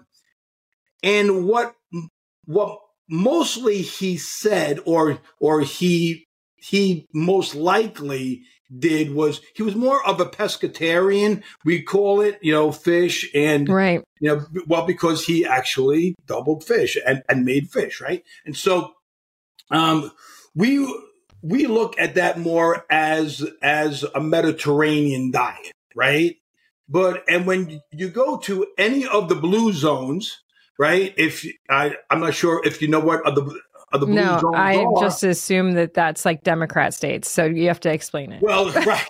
and 1.02 1.46
what 1.46 1.74
what 2.46 2.78
mostly 3.08 3.82
he 3.82 4.16
said, 4.16 4.80
or 4.86 5.18
or 5.40 5.60
he 5.60 6.26
he 6.56 7.06
most 7.12 7.54
likely 7.54 8.42
did 8.76 9.14
was 9.14 9.40
he 9.54 9.62
was 9.62 9.74
more 9.74 10.04
of 10.06 10.20
a 10.20 10.26
pescatarian. 10.26 11.42
We 11.64 11.82
call 11.82 12.20
it, 12.20 12.38
you 12.42 12.52
know, 12.52 12.72
fish 12.72 13.28
and, 13.34 13.68
right. 13.68 14.02
you 14.20 14.28
know, 14.28 14.46
well, 14.66 14.86
because 14.86 15.26
he 15.26 15.44
actually 15.44 16.14
doubled 16.26 16.64
fish 16.64 16.96
and, 17.06 17.22
and 17.28 17.44
made 17.44 17.70
fish, 17.70 18.00
right? 18.00 18.24
And 18.44 18.56
so, 18.56 18.94
um, 19.70 20.12
we, 20.54 20.78
we 21.42 21.66
look 21.66 21.98
at 21.98 22.14
that 22.14 22.38
more 22.38 22.86
as, 22.90 23.46
as 23.60 24.04
a 24.14 24.20
Mediterranean 24.20 25.30
diet, 25.30 25.72
right? 25.94 26.36
But, 26.88 27.24
and 27.28 27.46
when 27.46 27.80
you 27.92 28.08
go 28.08 28.38
to 28.40 28.66
any 28.78 29.06
of 29.06 29.28
the 29.28 29.34
blue 29.34 29.72
zones, 29.72 30.42
right? 30.78 31.14
If 31.16 31.46
I, 31.68 31.96
I'm 32.10 32.20
not 32.20 32.34
sure 32.34 32.60
if 32.64 32.82
you 32.82 32.88
know 32.88 33.00
what 33.00 33.24
the 33.24 33.60
no, 34.02 34.38
zones 34.38 34.54
I 34.56 34.76
are. 34.76 35.00
just 35.00 35.22
assume 35.22 35.72
that 35.72 35.94
that's 35.94 36.24
like 36.24 36.42
Democrat 36.42 36.94
states. 36.94 37.30
So 37.30 37.44
you 37.44 37.68
have 37.68 37.80
to 37.80 37.92
explain 37.92 38.32
it. 38.32 38.42
Well, 38.42 38.72
right. 38.86 39.08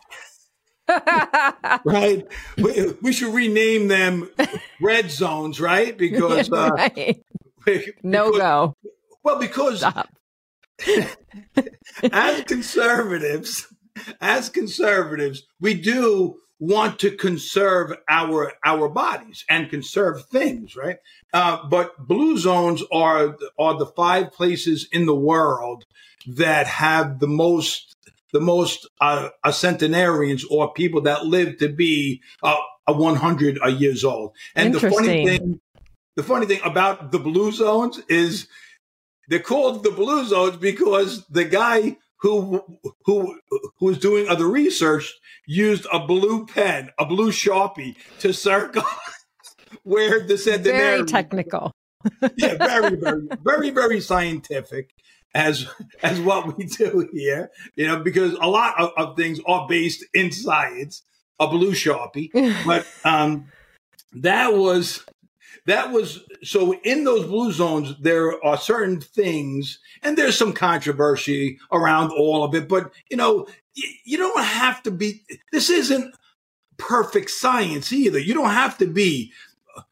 right. 1.84 2.26
We, 2.58 2.92
we, 3.02 3.12
should 3.12 3.34
rename 3.34 3.88
them 3.88 4.30
red 4.80 5.10
zones, 5.10 5.60
right? 5.60 5.96
Because 5.96 6.52
uh, 6.52 6.70
right. 6.72 7.22
no 8.02 8.32
go. 8.32 8.76
Well, 9.22 9.38
because 9.38 9.82
as 12.12 12.44
conservatives, 12.44 13.66
as 14.20 14.50
conservatives, 14.50 15.46
we 15.60 15.74
do 15.74 16.36
want 16.58 16.98
to 16.98 17.16
conserve 17.16 17.92
our 18.08 18.52
our 18.64 18.88
bodies 18.88 19.44
and 19.48 19.70
conserve 19.70 20.26
things, 20.26 20.76
right? 20.76 20.96
Uh, 21.34 21.66
but 21.66 21.98
blue 21.98 22.38
zones 22.38 22.80
are 22.92 23.36
are 23.58 23.76
the 23.76 23.86
five 23.86 24.32
places 24.32 24.86
in 24.92 25.04
the 25.04 25.14
world 25.14 25.84
that 26.26 26.68
have 26.68 27.18
the 27.18 27.26
most 27.26 27.96
the 28.32 28.40
most 28.40 28.86
uh, 29.00 29.30
centenarians 29.50 30.44
or 30.44 30.72
people 30.72 31.00
that 31.00 31.26
live 31.26 31.58
to 31.58 31.68
be 31.68 32.20
uh, 32.42 32.56
a 32.86 32.92
100 32.92 33.58
years 33.78 34.04
old. 34.04 34.32
And 34.54 34.74
the 34.74 34.80
funny 34.80 35.24
thing, 35.24 35.60
the 36.16 36.22
funny 36.22 36.46
thing 36.46 36.60
about 36.64 37.10
the 37.10 37.18
blue 37.18 37.50
zones 37.52 38.00
is 38.08 38.46
they're 39.28 39.40
called 39.40 39.82
the 39.82 39.90
blue 39.90 40.24
zones 40.24 40.56
because 40.56 41.24
the 41.26 41.44
guy 41.44 41.96
who 42.18 42.62
who 43.04 43.38
who 43.78 43.86
was 43.86 43.98
doing 43.98 44.28
other 44.28 44.48
research 44.48 45.12
used 45.46 45.86
a 45.92 45.98
blue 45.98 46.46
pen, 46.46 46.90
a 46.98 47.04
blue 47.04 47.30
sharpie 47.30 47.96
to 48.20 48.32
circle 48.32 48.84
where 49.82 50.20
the 50.20 50.38
centenary. 50.38 50.78
Very 50.78 51.04
technical. 51.04 51.72
yeah, 52.36 52.54
very, 52.54 52.96
very, 52.96 53.28
very, 53.42 53.70
very 53.70 54.00
scientific 54.00 54.94
as 55.34 55.66
as 56.02 56.20
what 56.20 56.56
we 56.56 56.64
do 56.78 57.08
here. 57.12 57.50
You 57.76 57.88
know, 57.88 58.00
because 58.00 58.32
a 58.34 58.46
lot 58.46 58.80
of, 58.80 58.92
of 58.96 59.16
things 59.16 59.40
are 59.46 59.66
based 59.68 60.04
in 60.14 60.32
science. 60.32 61.02
A 61.40 61.48
blue 61.48 61.72
sharpie, 61.72 62.30
but 62.64 62.86
um, 63.04 63.46
that 64.12 64.54
was 64.54 65.04
that 65.66 65.90
was 65.90 66.20
so 66.42 66.74
in 66.82 67.04
those 67.04 67.26
blue 67.26 67.52
zones 67.52 67.94
there 68.00 68.42
are 68.44 68.56
certain 68.56 69.00
things 69.00 69.78
and 70.02 70.16
there's 70.16 70.36
some 70.36 70.52
controversy 70.52 71.58
around 71.72 72.10
all 72.10 72.44
of 72.44 72.54
it 72.54 72.68
but 72.68 72.92
you 73.10 73.16
know 73.16 73.46
you, 73.74 73.88
you 74.04 74.16
don't 74.18 74.44
have 74.44 74.82
to 74.82 74.90
be 74.90 75.22
this 75.52 75.70
isn't 75.70 76.14
perfect 76.76 77.30
science 77.30 77.92
either 77.92 78.18
you 78.18 78.34
don't 78.34 78.50
have 78.50 78.76
to 78.78 78.86
be 78.86 79.32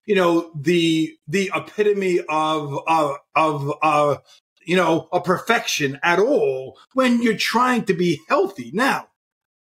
you 0.07 0.15
know, 0.15 0.51
the 0.55 1.17
the 1.27 1.51
epitome 1.55 2.21
of 2.29 2.79
of 2.87 3.17
of 3.35 3.73
uh, 3.83 4.17
you 4.65 4.77
know 4.77 5.09
a 5.12 5.21
perfection 5.21 5.99
at 6.03 6.19
all 6.19 6.79
when 6.95 7.23
you're 7.23 7.37
trying 7.37 7.85
to 7.85 7.95
be 7.95 8.21
healthy. 8.29 8.71
Now, 8.75 9.09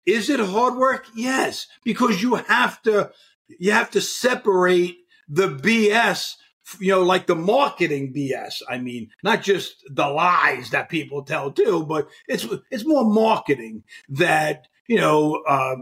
is 0.06 0.30
it 0.30 0.40
hard 0.40 0.76
work? 0.76 1.06
Yes, 1.14 1.66
because 1.84 2.22
you 2.22 2.36
have 2.36 2.82
to 2.82 3.10
you 3.58 3.72
have 3.72 3.90
to 3.92 4.00
separate 4.00 4.98
the 5.28 5.48
BS 5.48 6.34
you 6.80 6.90
know, 6.90 7.02
like 7.02 7.26
the 7.26 7.34
marketing 7.34 8.12
BS. 8.14 8.62
I 8.68 8.78
mean, 8.78 9.10
not 9.22 9.42
just 9.42 9.84
the 9.90 10.08
lies 10.08 10.70
that 10.70 10.88
people 10.88 11.22
tell 11.22 11.50
too, 11.50 11.84
but 11.84 12.08
it's 12.26 12.46
it's 12.70 12.86
more 12.86 13.04
marketing 13.04 13.84
that 14.08 14.66
you 14.86 14.96
know 14.96 15.42
uh, 15.46 15.76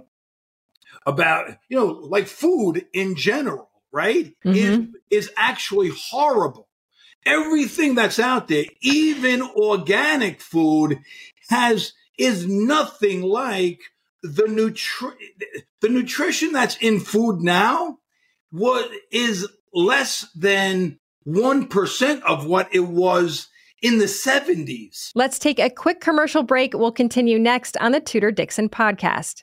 about 1.07 1.57
you 1.69 1.79
know 1.79 1.87
like 1.87 2.27
food 2.27 2.87
in 2.93 3.15
general, 3.15 3.71
right? 3.93 4.35
Mm-hmm. 4.45 4.55
Is 4.55 4.89
is 5.11 5.33
actually 5.37 5.91
horrible. 5.91 6.69
Everything 7.25 7.95
that's 7.95 8.19
out 8.19 8.49
there, 8.49 8.65
even 8.81 9.43
organic 9.43 10.41
food, 10.41 10.99
has 11.51 11.93
is 12.19 12.47
nothing 12.47 13.23
like 13.23 13.79
the 14.23 14.45
nutri- 14.45 15.15
the 15.81 15.89
nutrition 15.89 16.53
that's 16.53 16.77
in 16.77 17.01
food 17.01 17.41
now 17.41 17.99
what 18.51 18.89
is 19.11 19.49
less 19.73 20.31
than 20.35 20.99
1% 21.27 22.23
of 22.23 22.47
what 22.47 22.69
it 22.73 22.87
was 22.87 23.49
in 23.81 23.99
the 23.99 24.05
70s. 24.05 25.11
Let's 25.15 25.39
take 25.39 25.59
a 25.59 25.71
quick 25.71 26.01
commercial 26.01 26.43
break. 26.43 26.75
We'll 26.75 26.93
continue 26.93 27.39
next 27.39 27.77
on 27.79 27.93
the 27.93 28.01
Tudor 28.01 28.31
Dixon 28.31 28.69
podcast. 28.69 29.43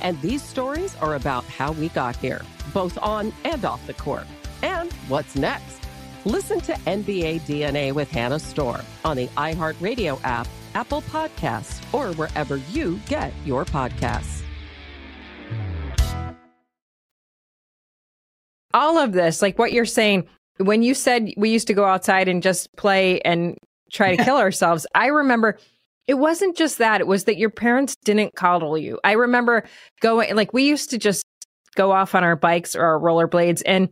And 0.00 0.20
these 0.20 0.42
stories 0.42 0.96
are 0.96 1.14
about 1.14 1.44
how 1.44 1.72
we 1.72 1.88
got 1.90 2.16
here, 2.16 2.42
both 2.72 2.98
on 2.98 3.32
and 3.44 3.64
off 3.64 3.86
the 3.86 3.94
court. 3.94 4.26
And 4.62 4.92
what's 5.08 5.36
next? 5.36 5.80
Listen 6.24 6.60
to 6.62 6.72
NBA 6.72 7.42
DNA 7.42 7.92
with 7.92 8.10
Hannah 8.10 8.38
Storm 8.38 8.82
on 9.04 9.16
the 9.16 9.28
iHeartRadio 9.28 10.20
app, 10.24 10.46
Apple 10.74 11.02
Podcasts, 11.02 11.82
or 11.94 12.12
wherever 12.14 12.56
you 12.70 13.00
get 13.06 13.32
your 13.44 13.64
podcasts. 13.64 14.42
All 18.74 18.98
of 18.98 19.12
this, 19.12 19.40
like 19.40 19.58
what 19.58 19.72
you're 19.72 19.86
saying, 19.86 20.28
when 20.58 20.82
you 20.82 20.92
said 20.92 21.32
we 21.36 21.50
used 21.50 21.68
to 21.68 21.74
go 21.74 21.84
outside 21.84 22.28
and 22.28 22.42
just 22.42 22.74
play 22.76 23.20
and 23.22 23.56
try 23.90 24.14
to 24.14 24.22
kill 24.22 24.36
ourselves, 24.46 24.86
I 24.94 25.06
remember 25.06 25.58
it 26.08 26.14
wasn't 26.14 26.56
just 26.56 26.78
that, 26.78 27.00
it 27.00 27.06
was 27.06 27.24
that 27.24 27.36
your 27.36 27.50
parents 27.50 27.94
didn't 28.04 28.34
coddle 28.34 28.76
you. 28.78 28.98
I 29.04 29.12
remember 29.12 29.64
going, 30.00 30.34
like, 30.34 30.54
we 30.54 30.64
used 30.66 30.90
to 30.90 30.98
just 30.98 31.22
go 31.76 31.92
off 31.92 32.14
on 32.14 32.24
our 32.24 32.34
bikes 32.34 32.74
or 32.74 32.82
our 32.82 32.98
rollerblades 32.98 33.62
and 33.64 33.90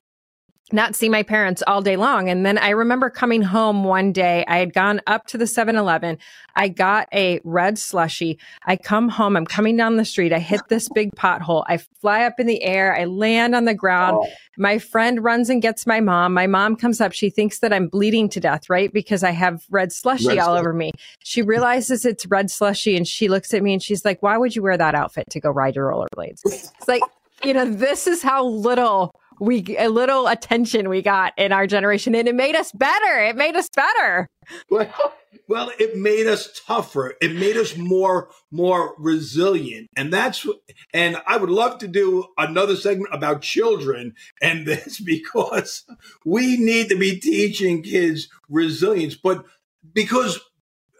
not 0.72 0.96
see 0.96 1.08
my 1.08 1.22
parents 1.22 1.62
all 1.66 1.80
day 1.80 1.96
long. 1.96 2.28
And 2.28 2.44
then 2.44 2.58
I 2.58 2.70
remember 2.70 3.08
coming 3.08 3.42
home 3.42 3.84
one 3.84 4.12
day. 4.12 4.44
I 4.48 4.58
had 4.58 4.74
gone 4.74 5.00
up 5.06 5.26
to 5.28 5.38
the 5.38 5.46
7 5.46 5.76
Eleven. 5.76 6.18
I 6.56 6.68
got 6.68 7.08
a 7.12 7.40
red 7.44 7.78
slushy. 7.78 8.38
I 8.64 8.76
come 8.76 9.08
home. 9.08 9.36
I'm 9.36 9.46
coming 9.46 9.76
down 9.76 9.96
the 9.96 10.04
street. 10.04 10.32
I 10.32 10.40
hit 10.40 10.62
this 10.68 10.88
big 10.88 11.14
pothole. 11.14 11.64
I 11.68 11.76
fly 11.76 12.24
up 12.24 12.40
in 12.40 12.48
the 12.48 12.62
air. 12.62 12.96
I 12.96 13.04
land 13.04 13.54
on 13.54 13.64
the 13.64 13.74
ground. 13.74 14.18
Oh. 14.20 14.28
My 14.58 14.78
friend 14.78 15.22
runs 15.22 15.50
and 15.50 15.62
gets 15.62 15.86
my 15.86 16.00
mom. 16.00 16.34
My 16.34 16.48
mom 16.48 16.74
comes 16.74 17.00
up. 17.00 17.12
She 17.12 17.30
thinks 17.30 17.60
that 17.60 17.72
I'm 17.72 17.86
bleeding 17.86 18.28
to 18.30 18.40
death, 18.40 18.68
right? 18.68 18.92
Because 18.92 19.22
I 19.22 19.30
have 19.30 19.64
red 19.70 19.92
slushy 19.92 20.28
red 20.28 20.38
all 20.38 20.56
over 20.56 20.72
me. 20.72 20.90
She 21.22 21.42
realizes 21.42 22.04
it's 22.04 22.26
red 22.26 22.50
slushy 22.50 22.96
and 22.96 23.06
she 23.06 23.28
looks 23.28 23.54
at 23.54 23.62
me 23.62 23.72
and 23.72 23.82
she's 23.82 24.04
like, 24.04 24.22
why 24.22 24.36
would 24.36 24.56
you 24.56 24.62
wear 24.62 24.76
that 24.76 24.94
outfit 24.96 25.30
to 25.30 25.40
go 25.40 25.50
ride 25.50 25.76
your 25.76 25.90
rollerblades? 25.90 26.40
It's 26.44 26.88
like, 26.88 27.02
you 27.44 27.52
know, 27.52 27.66
this 27.66 28.06
is 28.06 28.22
how 28.22 28.46
little 28.46 29.14
we 29.40 29.76
a 29.78 29.88
little 29.88 30.26
attention 30.26 30.88
we 30.88 31.02
got 31.02 31.32
in 31.36 31.52
our 31.52 31.66
generation 31.66 32.14
and 32.14 32.28
it 32.28 32.34
made 32.34 32.56
us 32.56 32.72
better. 32.72 33.24
It 33.24 33.36
made 33.36 33.56
us 33.56 33.68
better. 33.74 34.28
Well, 34.70 35.14
well 35.48 35.70
it 35.78 35.96
made 35.96 36.26
us 36.26 36.60
tougher. 36.66 37.14
It 37.20 37.34
made 37.34 37.56
us 37.56 37.76
more 37.76 38.30
more 38.50 38.94
resilient. 38.98 39.88
And 39.96 40.12
that's 40.12 40.46
and 40.92 41.20
i 41.26 41.36
would 41.36 41.50
love 41.50 41.78
to 41.78 41.88
do 41.88 42.26
another 42.38 42.76
segment 42.76 43.14
about 43.14 43.42
children 43.42 44.14
and 44.40 44.66
this 44.66 45.00
because 45.04 45.84
we 46.24 46.56
need 46.56 46.88
to 46.88 46.96
be 46.96 47.18
teaching 47.18 47.82
kids 47.82 48.28
resilience. 48.48 49.14
But 49.14 49.44
because 49.92 50.40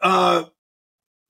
uh 0.02 0.44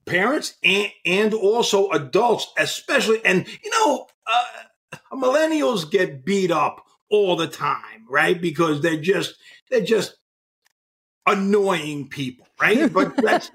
parents 0.06 0.54
and, 0.62 0.90
and 1.04 1.34
also 1.34 1.90
adults 1.90 2.46
especially 2.56 3.24
and 3.24 3.46
you 3.62 3.70
know 3.70 4.06
uh, 4.26 4.96
millennials 5.12 5.90
get 5.90 6.24
beat 6.24 6.50
up 6.50 6.85
all 7.10 7.36
the 7.36 7.48
time, 7.48 8.06
right? 8.08 8.40
Because 8.40 8.80
they're 8.80 9.00
just 9.00 9.36
they're 9.70 9.80
just 9.80 10.16
annoying 11.26 12.08
people, 12.08 12.46
right? 12.60 12.92
But 12.92 13.16
that's 13.16 13.50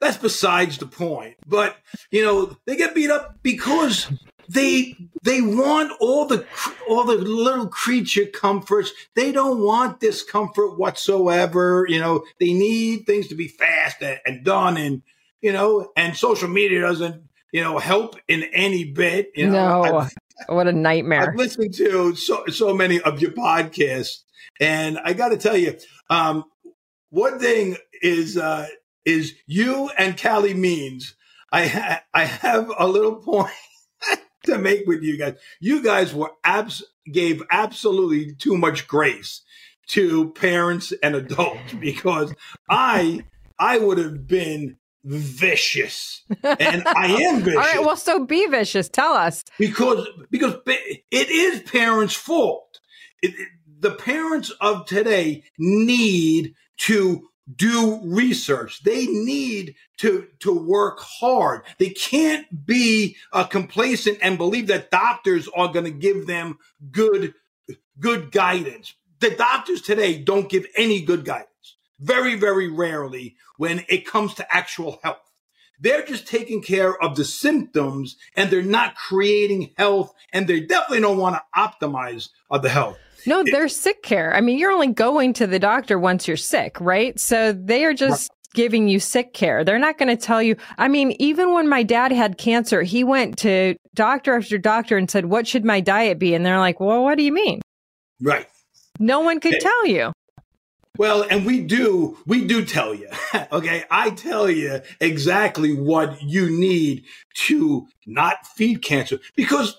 that's 0.00 0.16
besides 0.16 0.78
the 0.78 0.86
point. 0.86 1.36
But 1.46 1.76
you 2.10 2.24
know, 2.24 2.56
they 2.66 2.76
get 2.76 2.94
beat 2.94 3.10
up 3.10 3.38
because 3.42 4.10
they 4.48 4.96
they 5.22 5.40
want 5.40 5.92
all 6.00 6.26
the 6.26 6.44
all 6.88 7.04
the 7.04 7.14
little 7.14 7.68
creature 7.68 8.26
comforts. 8.26 8.92
They 9.14 9.30
don't 9.30 9.60
want 9.60 10.00
discomfort 10.00 10.78
whatsoever. 10.78 11.86
You 11.88 12.00
know, 12.00 12.24
they 12.40 12.52
need 12.52 13.06
things 13.06 13.28
to 13.28 13.34
be 13.34 13.48
fast 13.48 14.02
and, 14.02 14.18
and 14.26 14.44
done, 14.44 14.76
and 14.76 15.02
you 15.40 15.52
know, 15.52 15.92
and 15.96 16.16
social 16.16 16.48
media 16.48 16.80
doesn't 16.80 17.22
you 17.52 17.62
know 17.62 17.78
help 17.78 18.16
in 18.26 18.44
any 18.52 18.84
bit. 18.84 19.30
You 19.36 19.50
know, 19.50 19.82
no. 19.82 20.08
What 20.48 20.66
a 20.66 20.72
nightmare. 20.72 21.30
I've 21.30 21.36
listened 21.36 21.74
to 21.74 22.14
so, 22.14 22.44
so 22.46 22.74
many 22.74 23.00
of 23.00 23.20
your 23.20 23.32
podcasts 23.32 24.20
And 24.60 24.98
I 24.98 25.12
got 25.12 25.30
to 25.30 25.36
tell 25.36 25.56
you, 25.56 25.76
um, 26.08 26.44
one 27.10 27.38
thing 27.38 27.76
is 28.02 28.36
uh, 28.36 28.66
is 29.04 29.34
you 29.46 29.90
and 29.98 30.16
Calley 30.16 30.54
Means. 30.54 31.14
I 31.52 31.66
ha- 31.66 32.02
I 32.14 32.24
have 32.24 32.70
a 32.78 32.86
little 32.86 33.16
point 33.16 33.50
to 34.44 34.58
make 34.58 34.86
with 34.86 35.02
you 35.02 35.18
guys. 35.18 35.34
You 35.60 35.82
guys 35.82 36.14
were 36.14 36.30
abs 36.44 36.84
gave 37.10 37.42
absolutely 37.50 38.34
too 38.34 38.56
much 38.56 38.86
grace 38.86 39.42
to 39.88 40.30
parents 40.32 40.92
and 41.02 41.16
adults 41.16 41.72
because 41.80 42.32
I 42.68 43.24
I 43.58 43.78
would 43.78 43.98
have 43.98 44.26
been 44.26 44.76
vicious 45.04 46.22
and 46.42 46.82
I 46.86 47.06
am 47.06 47.40
vicious. 47.42 47.56
All 47.56 47.62
right, 47.62 47.80
well, 47.80 47.96
so 47.96 48.24
be 48.24 48.46
vicious. 48.46 48.88
Tell 48.88 49.12
us 49.12 49.44
because 49.58 50.06
because 50.30 50.56
it 50.66 51.30
is 51.30 51.60
parents' 51.62 52.14
fault. 52.14 52.80
It, 53.22 53.30
it, 53.30 53.48
the 53.80 53.90
parents 53.92 54.50
of 54.60 54.86
today 54.86 55.44
need 55.58 56.54
to 56.78 57.30
do 57.56 58.00
research. 58.04 58.82
They 58.82 59.06
need 59.06 59.74
to, 59.98 60.28
to 60.40 60.52
work 60.52 61.00
hard. 61.00 61.62
They 61.78 61.90
can't 61.90 62.66
be 62.66 63.16
uh, 63.32 63.44
complacent 63.44 64.18
and 64.22 64.38
believe 64.38 64.68
that 64.68 64.90
doctors 64.90 65.48
are 65.54 65.68
going 65.68 65.86
to 65.86 65.90
give 65.90 66.26
them 66.26 66.58
good, 66.90 67.34
good 67.98 68.30
guidance. 68.30 68.94
The 69.20 69.30
doctors 69.30 69.82
today 69.82 70.18
don't 70.18 70.48
give 70.48 70.66
any 70.76 71.02
good 71.02 71.24
guidance. 71.24 71.49
Very, 72.00 72.34
very 72.34 72.68
rarely 72.68 73.36
when 73.56 73.84
it 73.88 74.06
comes 74.06 74.34
to 74.34 74.54
actual 74.54 74.98
health. 75.02 75.18
They're 75.80 76.04
just 76.04 76.26
taking 76.26 76.62
care 76.62 76.94
of 77.02 77.16
the 77.16 77.24
symptoms 77.24 78.16
and 78.34 78.50
they're 78.50 78.62
not 78.62 78.96
creating 78.96 79.72
health 79.76 80.12
and 80.32 80.46
they 80.46 80.60
definitely 80.60 81.00
don't 81.00 81.18
want 81.18 81.36
to 81.36 81.42
optimize 81.58 82.28
the 82.50 82.68
health. 82.68 82.98
No, 83.26 83.42
they're 83.42 83.68
sick 83.68 84.02
care. 84.02 84.34
I 84.34 84.40
mean, 84.40 84.58
you're 84.58 84.72
only 84.72 84.88
going 84.88 85.32
to 85.34 85.46
the 85.46 85.58
doctor 85.58 85.98
once 85.98 86.26
you're 86.26 86.36
sick, 86.36 86.80
right? 86.80 87.18
So 87.18 87.52
they 87.52 87.84
are 87.84 87.94
just 87.94 88.30
right. 88.30 88.54
giving 88.54 88.88
you 88.88 89.00
sick 89.00 89.32
care. 89.32 89.64
They're 89.64 89.78
not 89.78 89.98
going 89.98 90.14
to 90.14 90.22
tell 90.22 90.42
you. 90.42 90.56
I 90.78 90.88
mean, 90.88 91.14
even 91.18 91.52
when 91.52 91.68
my 91.68 91.82
dad 91.82 92.12
had 92.12 92.38
cancer, 92.38 92.82
he 92.82 93.04
went 93.04 93.38
to 93.38 93.76
doctor 93.94 94.36
after 94.36 94.58
doctor 94.58 94.96
and 94.96 95.10
said, 95.10 95.26
What 95.26 95.46
should 95.46 95.64
my 95.64 95.80
diet 95.80 96.18
be? 96.18 96.34
And 96.34 96.44
they're 96.44 96.58
like, 96.58 96.80
Well, 96.80 97.02
what 97.02 97.16
do 97.16 97.24
you 97.24 97.32
mean? 97.32 97.60
Right. 98.20 98.46
No 98.98 99.20
one 99.20 99.40
could 99.40 99.60
tell 99.60 99.86
you. 99.86 100.12
Well, 101.00 101.22
and 101.30 101.46
we 101.46 101.62
do, 101.62 102.18
we 102.26 102.44
do 102.44 102.62
tell 102.62 102.94
you. 102.94 103.08
okay. 103.52 103.84
I 103.90 104.10
tell 104.10 104.50
you 104.50 104.82
exactly 105.00 105.72
what 105.72 106.20
you 106.20 106.50
need 106.50 107.06
to 107.46 107.86
not 108.06 108.46
feed 108.46 108.82
cancer 108.82 109.18
because 109.34 109.78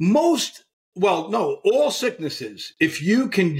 most 0.00 0.64
well, 0.96 1.28
no, 1.28 1.60
all 1.66 1.90
sicknesses. 1.90 2.72
If 2.80 3.02
you 3.02 3.28
can, 3.28 3.58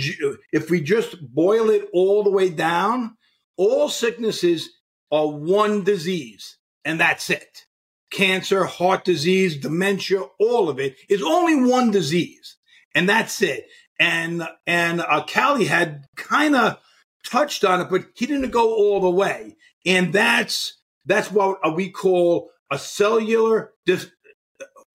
if 0.51 0.71
we 0.71 0.81
just 0.81 1.17
boil 1.35 1.69
it 1.69 1.90
all 1.93 2.23
the 2.23 2.31
way 2.31 2.49
down, 2.49 3.19
all 3.59 3.90
sicknesses 3.90 4.71
are 5.12 5.29
one 5.29 5.85
disease, 5.85 6.57
and 6.87 6.99
that's 6.99 7.29
it. 7.29 7.67
Cancer, 8.12 8.64
heart 8.64 9.05
disease, 9.05 9.59
dementia, 9.59 10.23
all 10.40 10.71
of 10.71 10.81
it 10.81 10.97
is 11.11 11.23
only 11.23 11.71
one 11.71 11.90
disease, 11.90 12.57
and 12.95 13.07
that's 13.07 13.43
it. 13.43 13.67
And 14.01 14.49
and 14.67 15.03
uh, 15.03 15.25
Calley 15.25 15.67
had 15.67 16.07
kind 16.17 16.57
of 16.57 16.79
touched 17.25 17.65
on 17.65 17.81
it, 17.81 17.89
but 17.91 18.05
he 18.15 18.27
didn't 18.27 18.51
go 18.51 18.75
all 18.75 19.01
the 19.01 19.11
way, 19.11 19.57
and 19.85 20.13
that's 20.13 20.79
that's 21.07 21.31
what 21.31 21.59
uh, 21.65 21.73
we 21.75 21.91
call 21.91 22.51
a 22.71 22.79
cellular 22.79 23.73
dis- 23.87 24.11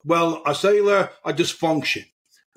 well, 0.04 0.42
a 0.46 0.56
cellular 0.56 1.10
a 1.24 1.34
dysfunction 1.34 2.06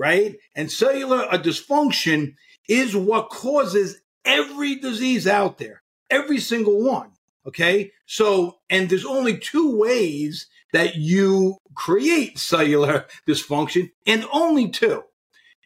right? 0.03 0.37
And 0.57 0.71
cellular 0.71 1.29
a 1.31 1.39
dysfunction 1.39 2.35
is 2.69 2.97
what 2.97 3.31
causes 3.31 4.01
every 4.25 4.75
disease 4.75 5.29
out 5.29 5.59
there, 5.59 5.83
every 6.11 6.41
single 6.41 6.83
one. 6.83 7.13
Okay. 7.47 7.93
So, 8.07 8.59
and 8.69 8.89
there's 8.89 9.05
only 9.05 9.39
two 9.39 9.79
ways 9.79 10.49
that 10.73 10.97
you 10.97 11.59
create 11.75 12.39
cellular 12.39 13.07
dysfunction 13.29 13.91
and 14.05 14.27
only 14.33 14.71
two. 14.71 15.05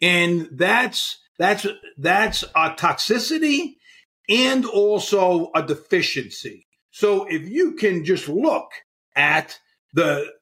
And 0.02 0.48
that's, 0.52 1.18
that's, 1.38 1.66
that's 1.96 2.42
a 2.42 2.70
toxicity 2.70 3.76
and 4.28 4.64
also 4.64 5.50
a 5.54 5.62
deficiency. 5.62 6.66
So 6.90 7.26
if 7.26 7.48
you 7.48 7.72
can 7.72 8.04
just 8.04 8.28
look 8.28 8.70
at 9.14 9.58
the 9.92 10.32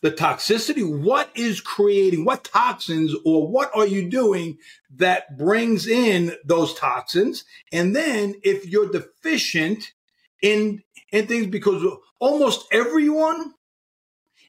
the 0.00 0.10
toxicity, 0.12 0.84
what 0.88 1.28
is 1.34 1.60
creating, 1.60 2.24
what 2.24 2.44
toxins 2.44 3.14
or 3.24 3.48
what 3.48 3.70
are 3.74 3.86
you 3.86 4.08
doing 4.08 4.58
that 4.94 5.36
brings 5.36 5.88
in 5.88 6.36
those 6.44 6.72
toxins? 6.74 7.44
And 7.72 7.96
then 7.96 8.36
if 8.44 8.64
you're 8.66 8.90
deficient 8.90 9.92
in, 10.40 10.82
in 11.10 11.26
things, 11.26 11.48
because 11.48 11.84
almost 12.20 12.66
everyone 12.70 13.54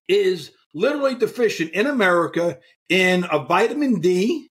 is 0.07 0.51
literally 0.73 1.15
deficient 1.15 1.71
in 1.71 1.87
America 1.87 2.59
in 2.87 3.25
a 3.31 3.39
vitamin 3.39 4.01
D, 4.01 4.51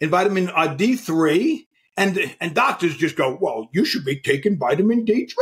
in 0.00 0.08
vitamin 0.08 0.48
uh, 0.48 0.74
D3, 0.74 1.66
and, 1.98 2.36
and 2.40 2.54
doctors 2.54 2.96
just 2.96 3.16
go, 3.16 3.36
well, 3.40 3.68
you 3.72 3.84
should 3.84 4.04
be 4.04 4.20
taking 4.20 4.56
vitamin 4.56 5.04
D3, 5.04 5.34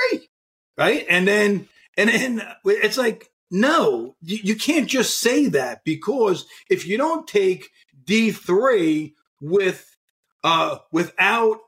right? 0.78 1.04
And 1.08 1.28
then, 1.28 1.68
and 1.98 2.08
then 2.08 2.42
it's 2.64 2.96
like, 2.96 3.30
no, 3.50 4.16
you 4.22 4.56
can't 4.56 4.88
just 4.88 5.20
say 5.20 5.48
that 5.48 5.84
because 5.84 6.46
if 6.68 6.86
you 6.86 6.96
don't 6.96 7.28
take 7.28 7.68
D3 8.04 9.12
with 9.40 9.96
uh, 10.42 10.78
without 10.90 11.58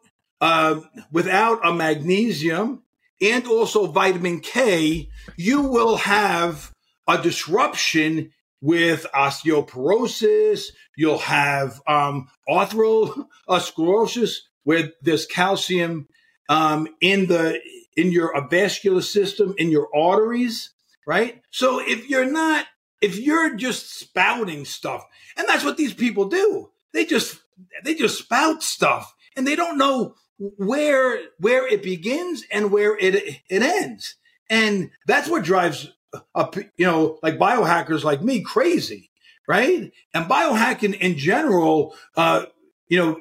uh, 0.40 0.81
without 1.12 1.61
a 1.64 1.72
magnesium 1.72 2.83
and 3.20 3.46
also 3.46 3.87
vitamin 3.87 4.40
K, 4.40 5.09
you 5.37 5.62
will 5.62 5.98
have 5.98 6.72
a 7.07 7.20
disruption 7.20 8.33
with 8.61 9.07
osteoporosis. 9.14 10.66
You'll 10.96 11.18
have 11.18 11.81
um, 11.87 12.29
atherosclerosis 12.48 14.35
where 14.68 14.92
there's 15.02 15.26
calcium 15.26 16.09
um, 16.48 16.88
in 17.00 17.26
the 17.26 17.61
in 17.96 18.12
your 18.12 18.33
vascular 18.48 19.02
system 19.02 19.54
in 19.59 19.70
your 19.70 19.88
arteries 19.94 20.72
right? 21.09 21.40
So 21.50 21.81
if 21.81 22.11
you're 22.11 22.31
not, 22.31 22.66
if 23.00 23.18
you're 23.18 23.57
just 23.57 23.98
spouting 23.98 24.66
stuff, 24.66 25.02
and 25.38 25.48
that's 25.48 25.64
what 25.64 25.78
these 25.78 25.94
people 25.94 26.26
do, 26.26 26.70
they 26.92 27.07
just 27.07 27.40
they 27.83 27.94
just 27.94 28.18
spout 28.18 28.62
stuff, 28.62 29.14
and 29.35 29.46
they 29.46 29.57
don't 29.57 29.78
know 29.78 30.14
where 30.38 31.18
where 31.38 31.66
it 31.66 31.83
begins 31.83 32.44
and 32.52 32.70
where 32.70 32.96
it 32.98 33.14
it 33.48 33.62
ends, 33.62 34.16
and 34.50 34.90
that's 35.07 35.31
what 35.31 35.44
drives 35.44 35.90
up, 36.35 36.57
you 36.57 36.87
know, 36.87 37.18
like 37.22 37.38
biohackers 37.38 38.04
like 38.04 38.22
me 38.22 38.42
crazy, 38.42 39.11
right? 39.48 39.90
And 40.12 40.26
biohacking 40.26 40.94
in 40.98 41.16
general, 41.16 41.94
uh, 42.18 42.44
you 42.87 42.98
know, 42.98 43.20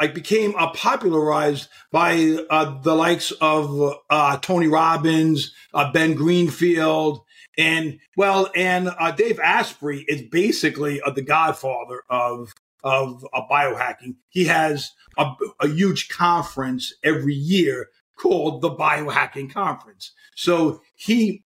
like 0.00 0.14
became 0.14 0.54
uh, 0.56 0.70
popularized 0.72 1.68
by 1.92 2.38
uh, 2.50 2.80
the 2.80 2.94
likes 2.94 3.30
of 3.40 3.94
uh, 4.10 4.36
Tony 4.38 4.68
Robbins, 4.68 5.52
uh, 5.72 5.92
Ben 5.92 6.14
Greenfield, 6.14 7.20
and 7.56 7.98
well, 8.16 8.50
and 8.54 8.88
uh, 8.88 9.12
Dave 9.12 9.38
Asprey 9.38 10.04
is 10.08 10.22
basically 10.22 11.00
uh, 11.00 11.10
the 11.10 11.22
godfather 11.22 12.02
of 12.08 12.52
of 12.82 13.24
biohacking. 13.50 14.16
He 14.28 14.44
has 14.44 14.92
a, 15.16 15.32
a 15.60 15.68
huge 15.68 16.08
conference 16.08 16.92
every 17.02 17.34
year 17.34 17.88
called 18.16 18.60
the 18.60 18.70
Biohacking 18.70 19.52
Conference. 19.52 20.12
So 20.34 20.82
he 20.94 21.44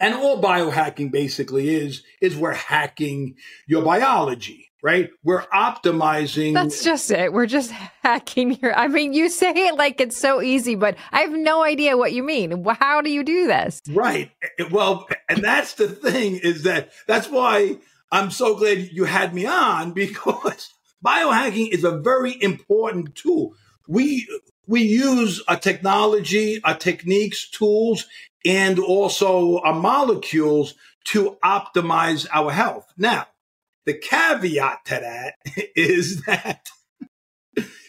and 0.00 0.14
all 0.14 0.42
biohacking 0.42 1.10
basically 1.10 1.74
is 1.74 2.02
is 2.20 2.36
we're 2.36 2.54
hacking 2.54 3.36
your 3.66 3.82
biology 3.82 4.70
right? 4.84 5.08
We're 5.24 5.46
optimizing. 5.46 6.52
That's 6.52 6.84
just 6.84 7.10
it. 7.10 7.32
We're 7.32 7.46
just 7.46 7.70
hacking 8.02 8.58
your. 8.60 8.78
I 8.78 8.86
mean, 8.86 9.14
you 9.14 9.30
say 9.30 9.50
it 9.50 9.76
like 9.76 10.00
it's 10.00 10.16
so 10.16 10.42
easy, 10.42 10.74
but 10.74 10.96
I 11.10 11.22
have 11.22 11.32
no 11.32 11.64
idea 11.64 11.96
what 11.96 12.12
you 12.12 12.22
mean. 12.22 12.64
How 12.64 13.00
do 13.00 13.10
you 13.10 13.24
do 13.24 13.46
this? 13.46 13.80
Right. 13.88 14.30
Eh, 14.42 14.48
eh, 14.60 14.64
well, 14.70 15.08
and 15.28 15.42
that's 15.42 15.72
the 15.74 15.88
thing 15.88 16.36
is 16.36 16.64
that 16.64 16.92
that's 17.08 17.28
why 17.28 17.78
I'm 18.12 18.30
so 18.30 18.56
glad 18.56 18.90
you 18.92 19.04
had 19.04 19.34
me 19.34 19.46
on 19.46 19.92
because 19.94 20.70
biohacking 21.04 21.70
is 21.70 21.82
a 21.82 21.98
very 21.98 22.40
important 22.40 23.16
tool. 23.16 23.54
We 23.88 24.28
we 24.66 24.82
use 24.82 25.42
a 25.48 25.56
technology, 25.56 26.60
a 26.62 26.74
techniques, 26.74 27.48
tools, 27.48 28.06
and 28.44 28.78
also 28.78 29.58
a 29.58 29.72
molecules 29.72 30.74
to 31.04 31.38
optimize 31.42 32.26
our 32.32 32.50
health. 32.50 32.92
Now, 32.96 33.26
the 33.86 33.94
caveat 33.94 34.84
to 34.86 34.94
that 34.94 35.34
is 35.76 36.22
that 36.22 36.68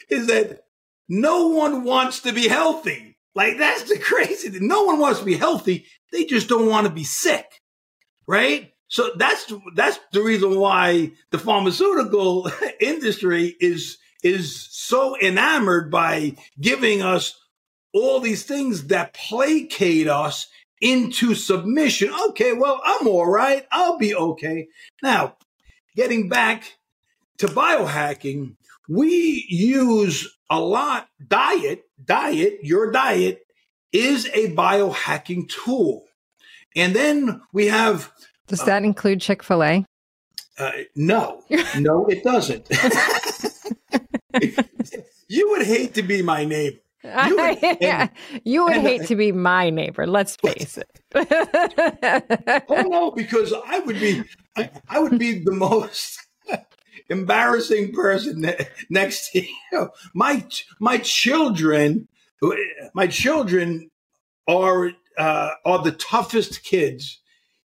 is 0.10 0.28
that 0.28 0.62
no 1.08 1.48
one 1.48 1.84
wants 1.84 2.22
to 2.22 2.34
be 2.34 2.48
healthy. 2.48 3.18
Like 3.34 3.58
that's 3.58 3.84
the 3.84 4.00
crazy 4.00 4.50
thing. 4.50 4.68
No 4.68 4.84
one 4.84 5.00
wants 5.00 5.20
to 5.20 5.26
be 5.26 5.36
healthy. 5.36 5.86
They 6.12 6.26
just 6.26 6.48
don't 6.48 6.70
want 6.70 6.88
to 6.88 6.94
be 6.94 7.04
sick. 7.04 7.46
Right? 8.28 8.72
So 8.88 9.12
that's 9.16 9.52
that's 9.74 10.00
the 10.12 10.22
reason 10.22 10.60
why 10.60 11.12
the 11.32 11.40
pharmaceutical 11.40 12.50
industry 12.80 13.56
is 13.60 13.98
is 14.24 14.68
so 14.72 15.18
enamored 15.20 15.92
by 15.92 16.36
giving 16.60 17.02
us 17.02 17.40
all 17.94 18.20
these 18.20 18.44
things 18.44 18.88
that 18.88 19.14
placate 19.14 20.08
us 20.08 20.48
into 20.82 21.36
submission. 21.36 22.12
Okay, 22.30 22.54
well, 22.54 22.82
I'm 22.84 23.08
all 23.08 23.28
right. 23.28 23.66
I'll 23.72 23.98
be 23.98 24.14
okay. 24.14 24.68
Now, 25.02 25.36
getting 25.96 26.30
back 26.30 26.78
to 27.38 27.48
biohacking, 27.48 28.56
we 28.88 29.46
use 29.50 30.38
a 30.50 30.60
lot 30.60 31.08
diet, 31.28 31.84
diet, 32.04 32.60
your 32.62 32.92
diet 32.92 33.46
is 33.92 34.30
a 34.34 34.52
biohacking 34.54 35.50
tool. 35.50 36.06
And 36.76 36.96
then 36.96 37.42
we 37.54 37.68
have 37.68 38.12
Does 38.48 38.64
that 38.66 38.84
uh, 38.84 38.86
include 38.86 39.22
Chick-fil-A? 39.22 39.86
Uh, 40.58 40.72
no, 40.96 41.44
no, 41.80 42.06
it 42.08 42.24
doesn't. 42.24 42.70
you 45.28 45.50
would 45.52 45.66
hate 45.66 45.94
to 45.96 46.04
be 46.04 46.22
my 46.22 46.46
neighbor. 46.46 46.78
You 47.28 47.36
would, 47.36 47.64
and, 47.82 48.10
you 48.44 48.66
would 48.66 48.78
hate 48.78 49.08
to 49.08 49.16
be 49.16 49.32
my 49.32 49.70
neighbor. 49.70 50.08
Let's 50.08 50.36
face 50.36 50.78
it. 50.78 51.02
oh 52.70 52.82
no, 52.88 53.12
because 53.12 53.54
I 53.54 53.80
would 53.80 54.00
be, 54.00 54.24
I, 54.58 54.70
I 54.90 55.00
would 55.00 55.20
be 55.20 55.40
the 55.40 55.52
most 55.52 56.20
embarrassing 57.10 57.94
person 57.94 58.46
next 58.90 59.32
to 59.32 59.46
you. 59.72 59.90
My 60.14 60.46
my 60.80 60.98
children, 60.98 62.08
my 62.94 63.08
children 63.08 63.92
are 64.48 64.92
uh, 65.18 65.52
are 65.64 65.84
the 65.84 65.92
toughest 65.92 66.64
kids 66.64 67.20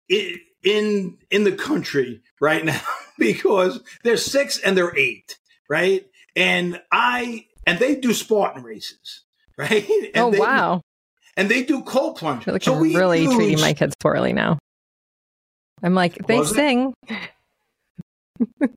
in 0.09 0.38
in 0.62 1.19
in 1.31 1.45
the 1.45 1.53
country 1.53 2.23
right 2.41 2.64
now 2.64 2.81
because 3.19 3.81
they're 4.03 4.17
six 4.17 4.59
and 4.59 4.77
they're 4.77 4.97
eight, 4.97 5.38
right? 5.69 6.07
And 6.37 6.81
I 6.91 7.47
and 7.68 7.78
they 7.78 7.94
do 7.94 8.12
Spartan 8.14 8.62
races, 8.62 9.24
right? 9.59 9.88
And 10.14 10.24
oh 10.24 10.31
they, 10.31 10.38
wow! 10.38 10.83
And 11.37 11.48
they 11.48 11.62
do 11.62 11.83
cold 11.83 12.16
plunge. 12.16 12.46
Like 12.46 12.64
so 12.64 12.74
I'm 12.74 12.81
really 12.81 13.22
use, 13.22 13.35
treating 13.35 13.61
my 13.61 13.74
kids 13.74 13.94
poorly 14.00 14.33
now. 14.33 14.59
I'm 15.83 15.94
like 15.94 16.26
they 16.26 16.42
sing. 16.44 16.94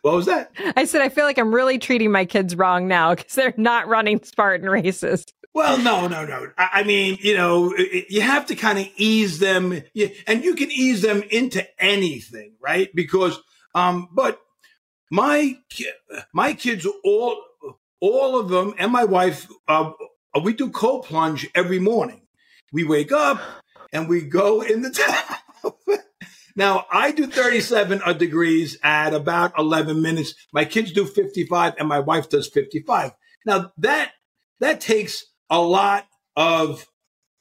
What 0.01 0.15
was 0.15 0.25
that? 0.25 0.51
I 0.75 0.85
said 0.85 1.03
I 1.03 1.09
feel 1.09 1.23
like 1.23 1.37
I'm 1.37 1.53
really 1.53 1.77
treating 1.77 2.11
my 2.11 2.25
kids 2.25 2.55
wrong 2.55 2.87
now 2.87 3.13
because 3.13 3.35
they're 3.35 3.53
not 3.57 3.87
running 3.87 4.23
Spartan 4.23 4.67
races. 4.67 5.23
Well, 5.53 5.77
no, 5.77 6.07
no, 6.07 6.25
no. 6.25 6.47
I 6.57 6.81
mean, 6.81 7.19
you 7.21 7.37
know, 7.37 7.71
you 8.09 8.21
have 8.21 8.47
to 8.47 8.55
kind 8.55 8.79
of 8.79 8.87
ease 8.97 9.37
them, 9.37 9.71
and 10.25 10.43
you 10.43 10.55
can 10.55 10.71
ease 10.71 11.03
them 11.03 11.21
into 11.29 11.63
anything, 11.79 12.53
right? 12.59 12.89
Because, 12.95 13.39
um, 13.75 14.09
but 14.11 14.39
my 15.11 15.59
my 16.33 16.53
kids 16.53 16.87
all 17.03 17.37
all 18.01 18.37
of 18.37 18.49
them 18.49 18.73
and 18.77 18.91
my 18.91 19.05
wife, 19.05 19.47
uh, 19.67 19.91
we 20.43 20.53
do 20.53 20.69
cold 20.69 21.05
plunge 21.05 21.47
every 21.55 21.79
morning. 21.79 22.23
We 22.73 22.83
wake 22.83 23.11
up 23.11 23.39
and 23.93 24.09
we 24.09 24.21
go 24.21 24.61
in 24.61 24.81
the 24.81 24.89
tub. 25.93 25.99
now 26.55 26.85
I 26.91 27.11
do 27.11 27.27
37 27.27 28.01
degrees 28.17 28.77
at 28.83 29.13
about 29.13 29.53
11 29.57 30.01
minutes. 30.01 30.33
My 30.51 30.65
kids 30.65 30.91
do 30.91 31.05
55 31.05 31.75
and 31.77 31.87
my 31.87 31.99
wife 31.99 32.29
does 32.29 32.49
55. 32.49 33.11
Now 33.45 33.71
that 33.77 34.11
that 34.59 34.81
takes 34.81 35.25
a 35.49 35.61
lot 35.61 36.07
of, 36.35 36.87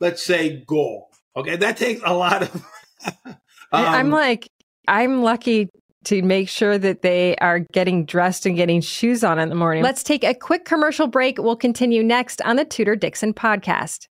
let's 0.01 0.23
say, 0.23 0.65
gall. 0.67 1.11
Okay, 1.37 1.57
that 1.57 1.77
takes 1.77 2.03
a 2.05 2.15
lot 2.15 2.43
of. 2.43 2.67
um, 3.27 3.37
I'm 3.73 4.11
like, 4.11 4.49
I'm 4.89 5.23
lucky 5.23 5.69
to 6.05 6.23
make 6.23 6.49
sure 6.49 6.79
that 6.79 7.03
they 7.03 7.37
are 7.37 7.61
getting 7.73 8.05
dressed 8.05 8.47
and 8.47 8.57
getting 8.57 8.81
shoes 8.81 9.23
on 9.23 9.39
in 9.39 9.49
the 9.49 9.55
morning. 9.55 9.83
Let's 9.83 10.03
take 10.03 10.25
a 10.25 10.35
quick 10.35 10.65
commercial 10.65 11.07
break. 11.07 11.39
We'll 11.39 11.57
continue 11.57 12.03
next 12.03 12.41
on 12.43 12.57
the 12.57 12.65
Tudor 12.65 12.97
Dixon 12.97 13.35
podcast. 13.35 14.07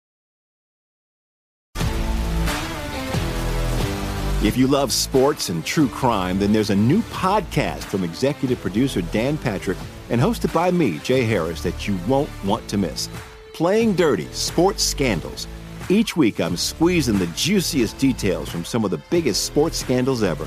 If 4.43 4.57
you 4.57 4.67
love 4.67 4.93
sports 4.93 5.49
and 5.49 5.65
true 5.65 5.89
crime, 5.89 6.39
then 6.39 6.53
there's 6.53 6.71
a 6.71 6.77
new 6.77 7.01
podcast 7.03 7.83
from 7.85 8.05
executive 8.05 8.61
producer 8.61 9.01
Dan 9.01 9.39
Patrick 9.39 9.79
and 10.11 10.21
hosted 10.21 10.53
by 10.53 10.71
me, 10.71 10.99
Jay 10.99 11.25
Harris, 11.25 11.63
that 11.63 11.89
you 11.89 11.99
won't 12.07 12.31
want 12.45 12.69
to 12.69 12.77
miss. 12.77 13.09
Playing 13.55 13.95
Dirty 13.95 14.27
Sports 14.33 14.85
Scandals. 14.85 15.49
Each 15.89 16.17
week, 16.17 16.41
I'm 16.41 16.57
squeezing 16.57 17.19
the 17.19 17.27
juiciest 17.29 17.97
details 17.99 18.49
from 18.49 18.65
some 18.65 18.85
of 18.85 18.91
the 18.91 19.01
biggest 19.11 19.45
sports 19.45 19.79
scandals 19.79 20.23
ever. 20.23 20.47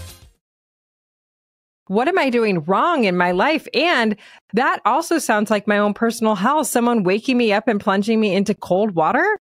what 1.91 2.07
am 2.07 2.17
I 2.17 2.29
doing 2.29 2.63
wrong 2.63 3.03
in 3.03 3.17
my 3.17 3.31
life? 3.31 3.67
And 3.73 4.15
that 4.53 4.79
also 4.85 5.19
sounds 5.19 5.51
like 5.51 5.67
my 5.67 5.77
own 5.77 5.93
personal 5.93 6.35
hell. 6.35 6.63
Someone 6.63 7.03
waking 7.03 7.37
me 7.37 7.51
up 7.51 7.67
and 7.67 7.81
plunging 7.81 8.17
me 8.17 8.33
into 8.33 8.55
cold 8.55 8.95
water. 8.95 9.37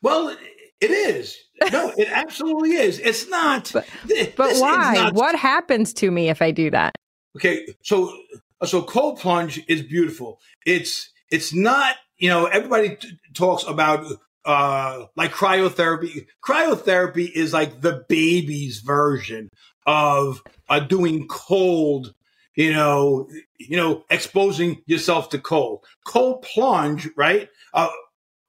Well, 0.00 0.36
it 0.80 0.90
is. 0.92 1.36
No, 1.72 1.92
it 1.96 2.06
absolutely 2.12 2.74
is. 2.74 3.00
It's 3.00 3.28
not. 3.28 3.72
But, 3.72 3.88
but 4.36 4.56
why? 4.58 4.94
Not, 4.94 5.14
what 5.14 5.34
happens 5.34 5.92
to 5.94 6.12
me 6.12 6.28
if 6.28 6.40
I 6.40 6.52
do 6.52 6.70
that? 6.70 6.94
Okay, 7.36 7.66
so 7.82 8.16
so 8.64 8.80
cold 8.80 9.18
plunge 9.18 9.60
is 9.66 9.82
beautiful. 9.82 10.38
It's 10.64 11.10
it's 11.32 11.52
not. 11.52 11.96
You 12.18 12.28
know, 12.30 12.46
everybody 12.46 12.96
t- 12.96 13.18
talks 13.34 13.64
about 13.64 14.06
uh 14.44 15.06
like 15.16 15.32
cryotherapy. 15.32 16.26
Cryotherapy 16.40 17.28
is 17.28 17.52
like 17.52 17.80
the 17.80 18.04
baby's 18.08 18.78
version 18.78 19.50
of 19.88 20.42
uh, 20.68 20.80
doing 20.80 21.26
cold, 21.28 22.14
you 22.54 22.72
know, 22.74 23.26
you 23.58 23.76
know, 23.76 24.04
exposing 24.10 24.82
yourself 24.84 25.30
to 25.30 25.38
cold. 25.38 25.82
Cold 26.06 26.42
plunge, 26.42 27.08
right? 27.16 27.48
Uh, 27.72 27.88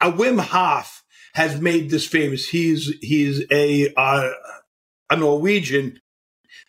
a 0.02 0.12
Wim 0.12 0.40
Hof 0.42 1.02
has 1.34 1.60
made 1.62 1.90
this 1.90 2.06
famous. 2.06 2.50
He's 2.50 2.94
he's 3.02 3.46
a 3.52 3.94
uh, 3.96 4.32
a 5.10 5.16
Norwegian 5.16 6.02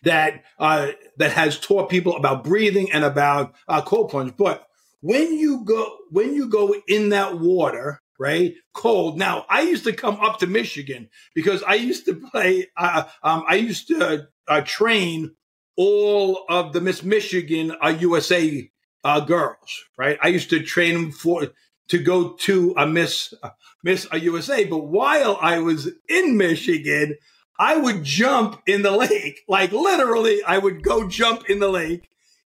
that 0.03 0.45
uh, 0.57 0.91
that 1.17 1.33
has 1.33 1.59
taught 1.59 1.89
people 1.89 2.15
about 2.15 2.45
breathing 2.45 2.93
and 2.93 3.03
about 3.03 3.53
uh, 3.67 3.81
cold 3.81 4.09
plunge. 4.09 4.37
But 4.37 4.65
when 5.01 5.37
you 5.37 5.65
go 5.65 5.97
when 6.11 6.33
you 6.33 6.47
go 6.47 6.73
in 6.87 7.09
that 7.09 7.39
water, 7.39 8.01
right, 8.17 8.53
cold. 8.73 9.17
Now 9.17 9.45
I 9.49 9.61
used 9.61 9.83
to 9.83 9.93
come 9.93 10.15
up 10.21 10.39
to 10.39 10.47
Michigan 10.47 11.09
because 11.35 11.61
I 11.63 11.73
used 11.73 12.05
to 12.05 12.15
play. 12.15 12.67
Uh, 12.77 13.03
um, 13.21 13.43
I 13.47 13.55
used 13.55 13.89
to 13.89 14.27
uh, 14.51 14.61
train 14.65 15.31
all 15.77 16.43
of 16.49 16.73
the 16.73 16.81
Miss 16.81 17.03
Michigan 17.03 17.73
uh, 17.81 17.95
USA 18.01 18.69
uh, 19.05 19.21
girls, 19.21 19.85
right? 19.97 20.17
I 20.21 20.27
used 20.27 20.49
to 20.49 20.61
train 20.61 20.93
them 20.93 21.11
for 21.11 21.47
to 21.87 21.97
go 21.97 22.33
to 22.33 22.75
a 22.77 22.85
Miss 22.85 23.33
uh, 23.41 23.51
Miss 23.81 24.07
a 24.11 24.19
USA. 24.19 24.65
But 24.65 24.79
while 24.79 25.37
I 25.41 25.59
was 25.59 25.89
in 26.09 26.35
Michigan, 26.35 27.15
I 27.57 27.77
would 27.77 28.03
jump 28.03 28.61
in 28.67 28.81
the 28.81 28.91
lake. 28.91 29.39
Like 29.47 29.71
literally, 29.71 30.43
I 30.43 30.57
would 30.57 30.83
go 30.83 31.07
jump 31.07 31.49
in 31.49 31.59
the 31.59 31.69
lake 31.69 32.09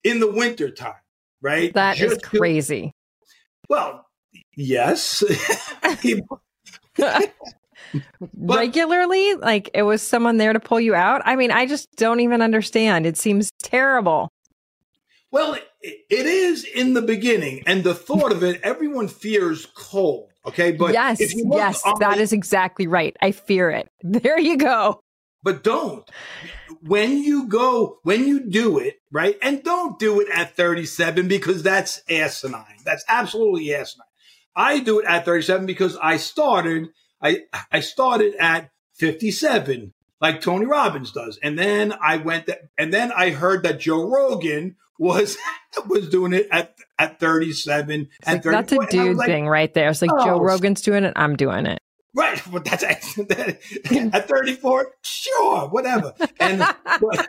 in 0.02 0.18
the 0.20 0.32
wintertime, 0.32 0.94
right? 1.42 1.74
That 1.74 1.98
Just 1.98 2.16
is 2.16 2.22
crazy. 2.22 2.86
To, 2.86 2.92
well, 3.68 4.06
yes. 4.56 5.22
Regularly? 8.36 9.34
Like 9.34 9.70
it 9.74 9.82
was 9.82 10.02
someone 10.02 10.36
there 10.36 10.52
to 10.52 10.60
pull 10.60 10.80
you 10.80 10.94
out? 10.94 11.22
I 11.24 11.36
mean, 11.36 11.50
I 11.50 11.66
just 11.66 11.88
don't 11.96 12.20
even 12.20 12.42
understand. 12.42 13.06
It 13.06 13.16
seems 13.16 13.50
terrible. 13.62 14.28
Well, 15.30 15.56
it 15.82 16.26
is 16.26 16.64
in 16.64 16.92
the 16.92 17.02
beginning, 17.02 17.62
and 17.66 17.82
the 17.82 17.94
thought 17.94 18.32
of 18.32 18.42
it, 18.42 18.60
everyone 18.62 19.08
fears 19.08 19.66
cold. 19.74 20.28
Okay, 20.44 20.72
but 20.72 20.92
yes, 20.92 21.18
yes, 21.20 21.82
that 22.00 22.18
is 22.18 22.32
exactly 22.32 22.86
right. 22.86 23.16
I 23.22 23.32
fear 23.32 23.70
it. 23.70 23.88
There 24.02 24.38
you 24.38 24.56
go. 24.56 25.00
But 25.42 25.64
don't. 25.64 26.08
When 26.82 27.18
you 27.18 27.48
go, 27.48 27.98
when 28.02 28.26
you 28.26 28.40
do 28.40 28.78
it, 28.78 29.00
right, 29.10 29.36
and 29.42 29.62
don't 29.62 29.98
do 29.98 30.20
it 30.20 30.28
at 30.32 30.56
37 30.56 31.28
because 31.28 31.62
that's 31.62 32.02
asinine. 32.08 32.78
That's 32.84 33.04
absolutely 33.08 33.74
asinine. 33.74 34.06
I 34.54 34.80
do 34.80 34.98
it 35.00 35.06
at 35.06 35.24
37 35.24 35.66
because 35.66 35.96
I 35.96 36.16
started, 36.18 36.90
I 37.22 37.40
I 37.70 37.80
started 37.80 38.34
at 38.38 38.70
57 38.94 39.92
like 40.22 40.40
Tony 40.40 40.64
Robbins 40.64 41.12
does. 41.12 41.38
And 41.42 41.58
then 41.58 41.92
I 42.00 42.16
went, 42.16 42.46
th- 42.46 42.58
and 42.78 42.94
then 42.94 43.10
I 43.12 43.30
heard 43.30 43.64
that 43.64 43.80
Joe 43.80 44.08
Rogan 44.08 44.76
was 44.98 45.36
was 45.88 46.08
doing 46.08 46.32
it 46.32 46.48
at 46.50 46.76
at 46.98 47.18
37 47.18 48.08
and 48.22 48.44
like, 48.44 48.44
That's 48.44 48.72
a 48.72 48.86
dude 48.88 49.16
like, 49.16 49.26
thing 49.26 49.48
right 49.48 49.72
there. 49.74 49.90
It's 49.90 50.00
like 50.00 50.12
oh, 50.14 50.24
Joe 50.24 50.40
Rogan's 50.40 50.80
doing 50.80 51.04
it, 51.04 51.12
I'm 51.16 51.36
doing 51.36 51.66
it. 51.66 51.80
Right, 52.14 52.40
but 52.52 52.64
that's 52.64 52.84
at 53.18 54.28
34, 54.28 54.92
sure, 55.02 55.68
whatever. 55.68 56.14
And 56.38 56.64
but, 57.00 57.28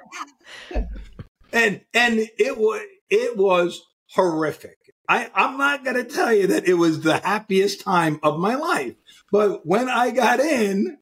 and 1.51 1.81
and 1.93 2.19
it 2.37 2.57
was 2.57 2.81
it 3.09 3.37
was 3.37 3.81
horrific. 4.11 4.77
I, 5.09 5.29
I'm 5.35 5.57
not 5.57 5.83
going 5.83 5.97
to 5.97 6.05
tell 6.05 6.33
you 6.33 6.47
that 6.47 6.65
it 6.65 6.75
was 6.75 7.01
the 7.01 7.17
happiest 7.17 7.81
time 7.81 8.19
of 8.23 8.39
my 8.39 8.55
life, 8.55 8.95
but 9.33 9.65
when 9.65 9.89
I 9.89 10.11
got 10.11 10.39
in, 10.39 10.99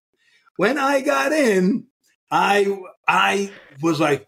when 0.56 0.78
I 0.78 1.02
got 1.02 1.34
in, 1.34 1.88
I 2.32 2.80
I 3.06 3.52
was 3.82 4.00
like, 4.00 4.26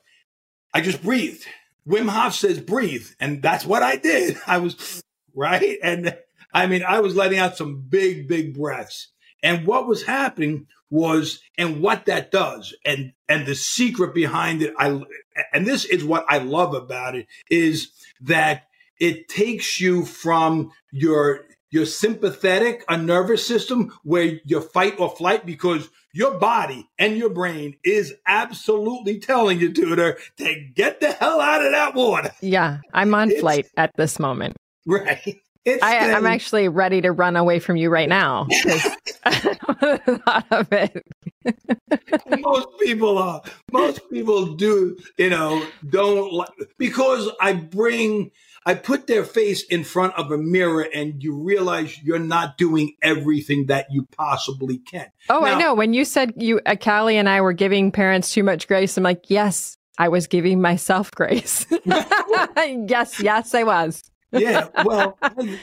I 0.73 0.81
just 0.81 1.01
breathed. 1.01 1.45
Wim 1.87 2.09
Hof 2.09 2.35
says 2.35 2.59
breathe, 2.59 3.07
and 3.21 3.41
that's 3.41 3.65
what 3.65 3.81
I 3.81 3.95
did. 3.95 4.37
I 4.45 4.57
was 4.57 5.01
right, 5.33 5.79
and 5.81 6.17
I 6.53 6.67
mean, 6.67 6.83
I 6.83 6.99
was 6.99 7.15
letting 7.15 7.39
out 7.39 7.55
some 7.55 7.85
big, 7.87 8.27
big 8.27 8.53
breaths. 8.53 9.07
And 9.41 9.65
what 9.65 9.87
was 9.87 10.03
happening 10.03 10.67
was, 10.89 11.39
and 11.57 11.79
what 11.79 12.05
that 12.07 12.29
does, 12.29 12.75
and 12.85 13.13
and 13.29 13.45
the 13.45 13.55
secret 13.55 14.13
behind 14.13 14.63
it, 14.63 14.73
I 14.77 15.01
and 15.53 15.65
this 15.65 15.85
is 15.85 16.03
what 16.03 16.25
I 16.27 16.39
love 16.39 16.73
about 16.73 17.15
it 17.15 17.27
is 17.49 17.89
that 18.19 18.63
it 18.99 19.29
takes 19.29 19.79
you 19.79 20.03
from 20.03 20.73
your 20.91 21.45
your 21.73 21.87
sympathetic, 21.87 22.85
a 22.87 22.95
nervous 22.95 23.45
system 23.45 23.91
where 24.03 24.39
you 24.45 24.61
fight 24.61 24.99
or 24.99 25.09
flight 25.09 25.43
because 25.43 25.89
your 26.13 26.37
body 26.37 26.87
and 26.99 27.17
your 27.17 27.31
brain 27.31 27.75
is 27.83 28.13
absolutely 28.27 29.19
telling 29.19 29.59
you, 29.59 29.73
Tudor, 29.73 30.19
to 30.37 30.69
get 30.75 30.99
the 30.99 31.11
hell 31.11 31.41
out 31.41 31.65
of 31.65 31.71
that 31.71 31.95
water. 31.95 32.31
Yeah, 32.41 32.77
I'm 32.93 33.15
on 33.15 33.31
it's, 33.31 33.39
flight 33.39 33.67
at 33.75 33.91
this 33.97 34.19
moment. 34.19 34.55
Right. 34.85 35.41
I, 35.81 35.95
am 35.95 36.25
actually 36.27 36.67
ready 36.67 36.99
to 37.01 37.11
run 37.13 37.37
away 37.37 37.59
from 37.59 37.77
you 37.77 37.89
right 37.89 38.09
now 38.09 38.47
thought 40.25 40.45
of 40.51 40.67
it. 40.71 41.05
most 42.39 42.67
people 42.79 43.17
are. 43.17 43.41
Most 43.71 44.09
people 44.09 44.53
do, 44.53 44.97
you 45.17 45.29
know, 45.29 45.65
don't 45.89 46.33
like 46.33 46.49
because 46.77 47.29
I 47.41 47.53
bring 47.53 48.31
I 48.65 48.75
put 48.75 49.07
their 49.07 49.23
face 49.23 49.63
in 49.63 49.83
front 49.83 50.13
of 50.15 50.31
a 50.31 50.37
mirror 50.37 50.87
and 50.93 51.21
you 51.21 51.35
realize 51.35 52.01
you're 52.01 52.19
not 52.19 52.57
doing 52.57 52.95
everything 53.01 53.65
that 53.67 53.87
you 53.91 54.07
possibly 54.15 54.77
can. 54.77 55.07
Oh, 55.29 55.41
now, 55.41 55.45
I 55.45 55.59
know. 55.59 55.73
When 55.73 55.93
you 55.93 56.05
said 56.05 56.33
you, 56.37 56.61
uh, 56.65 56.75
Calley 56.75 57.17
and 57.17 57.27
I 57.27 57.41
were 57.41 57.53
giving 57.53 57.91
parents 57.91 58.31
too 58.31 58.43
much 58.43 58.67
grace, 58.67 58.97
I'm 58.97 59.03
like, 59.03 59.29
yes, 59.29 59.77
I 59.97 60.07
was 60.07 60.27
giving 60.27 60.61
myself 60.61 61.11
grace. 61.11 61.65
yes, 61.85 63.19
yes, 63.19 63.53
I 63.53 63.63
was. 63.63 64.03
yeah, 64.31 64.67
well, 64.85 65.17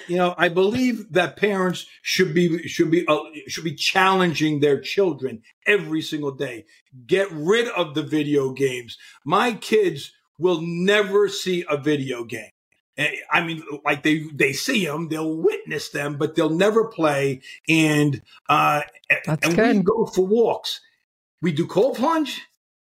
you 0.07 0.17
know, 0.17 0.35
I 0.39 0.49
believe 0.49 1.13
that 1.13 1.37
parents 1.37 1.87
should 2.03 2.33
be 2.33 2.69
should 2.69 2.91
be 2.91 3.05
uh, 3.09 3.19
should 3.49 3.65
be 3.65 3.75
challenging 3.75 4.61
their 4.61 4.81
children 4.81 5.43
every 5.67 6.03
single 6.03 6.31
day. 6.31 6.67
Get 7.07 7.29
rid 7.33 7.67
of 7.69 7.95
the 7.95 8.05
video 8.05 8.53
games. 8.53 8.97
My 9.25 9.55
kids 9.55 10.13
will 10.39 10.61
never 10.63 11.29
see 11.29 11.65
a 11.69 11.77
video 11.77 12.23
game. 12.23 12.51
I 13.31 13.43
mean, 13.43 13.63
like 13.85 14.03
they 14.03 14.25
they 14.35 14.53
see 14.53 14.85
them, 14.85 15.09
they'll 15.09 15.37
witness 15.37 15.91
them, 15.91 16.17
but 16.17 16.35
they'll 16.35 16.51
never 16.51 16.87
play. 16.87 17.41
And 17.69 18.23
uh, 18.49 18.83
That's 19.27 19.47
and 19.47 19.57
good. 19.57 19.77
we 19.77 19.83
go 19.83 20.07
for 20.07 20.27
walks. 20.27 20.81
We 21.43 21.53
do 21.53 21.67
cold 21.67 21.97
plunge. 21.97 22.41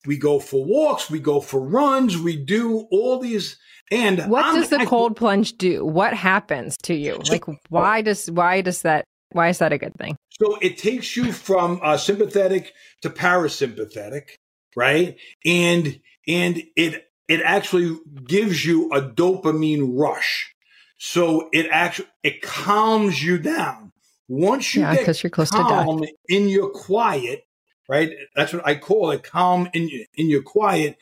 We 0.05 0.17
go 0.17 0.39
for 0.39 0.63
walks. 0.63 1.09
We 1.09 1.19
go 1.19 1.41
for 1.41 1.59
runs. 1.59 2.17
We 2.17 2.37
do 2.37 2.87
all 2.91 3.19
these. 3.19 3.57
And 3.91 4.19
what 4.29 4.45
I'm, 4.45 4.55
does 4.55 4.69
the 4.69 4.79
I, 4.79 4.85
cold 4.85 5.15
plunge 5.15 5.57
do? 5.57 5.85
What 5.85 6.13
happens 6.13 6.77
to 6.83 6.93
you? 6.93 7.19
So, 7.23 7.33
like, 7.33 7.45
why 7.69 8.01
does 8.01 8.29
why 8.31 8.61
does 8.61 8.83
that 8.83 9.05
why 9.31 9.49
is 9.49 9.59
that 9.59 9.73
a 9.73 9.77
good 9.77 9.95
thing? 9.95 10.15
So 10.41 10.57
it 10.61 10.77
takes 10.77 11.15
you 11.17 11.31
from 11.31 11.79
uh, 11.83 11.97
sympathetic 11.97 12.73
to 13.01 13.09
parasympathetic, 13.09 14.29
right? 14.75 15.17
And 15.45 15.99
and 16.27 16.63
it 16.75 17.04
it 17.27 17.41
actually 17.41 17.97
gives 18.25 18.65
you 18.65 18.91
a 18.91 19.01
dopamine 19.01 19.97
rush. 19.97 20.53
So 20.97 21.49
it 21.51 21.67
actually 21.71 22.07
it 22.23 22.41
calms 22.41 23.23
you 23.23 23.37
down. 23.37 23.91
Once 24.27 24.73
you 24.73 24.81
yeah, 24.81 25.03
get 25.03 25.23
you're 25.23 25.29
close 25.29 25.51
calm 25.51 25.99
to 25.99 26.05
death. 26.05 26.15
in 26.29 26.49
your 26.49 26.69
quiet, 26.69 27.43
right? 27.87 28.11
That's 28.35 28.53
what 28.53 28.65
I 28.65 28.75
call 28.75 29.11
it, 29.11 29.23
calm 29.23 29.69
in 29.73 29.89
in 30.15 30.29
your 30.29 30.41
quiet. 30.41 30.97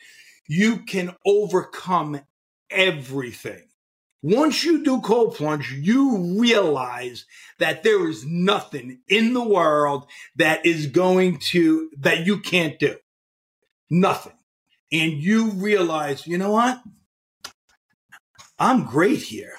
You 0.46 0.78
can 0.78 1.14
overcome 1.24 2.20
everything. 2.70 3.68
Once 4.22 4.64
you 4.64 4.82
do 4.82 5.00
cold 5.00 5.34
plunge, 5.34 5.70
you 5.72 6.38
realize 6.38 7.26
that 7.58 7.82
there 7.82 8.08
is 8.08 8.24
nothing 8.24 9.00
in 9.06 9.34
the 9.34 9.42
world 9.42 10.06
that 10.36 10.64
is 10.64 10.86
going 10.86 11.38
to 11.38 11.90
that 11.98 12.26
you 12.26 12.40
can't 12.40 12.78
do. 12.78 12.96
Nothing 13.90 14.32
and 14.92 15.12
you 15.12 15.50
realize, 15.50 16.26
you 16.26 16.38
know 16.38 16.52
what? 16.52 16.82
I'm 18.58 18.84
great 18.84 19.22
here. 19.22 19.54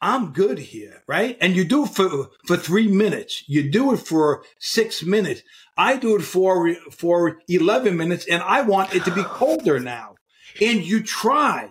I'm 0.00 0.32
good 0.32 0.58
here, 0.58 1.02
right? 1.06 1.38
And 1.40 1.56
you 1.56 1.64
do 1.64 1.84
it 1.84 1.90
for 1.90 2.28
for 2.46 2.56
three 2.56 2.86
minutes. 2.86 3.44
You 3.48 3.70
do 3.70 3.94
it 3.94 3.98
for 3.98 4.44
six 4.58 5.02
minutes. 5.02 5.42
I 5.76 5.96
do 5.96 6.16
it 6.16 6.22
for 6.22 6.74
for 6.90 7.38
eleven 7.48 7.96
minutes, 7.96 8.26
and 8.30 8.42
I 8.42 8.62
want 8.62 8.94
it 8.94 9.04
to 9.04 9.10
be 9.10 9.22
colder 9.22 9.80
now. 9.80 10.16
And 10.60 10.84
you 10.84 11.02
try 11.02 11.70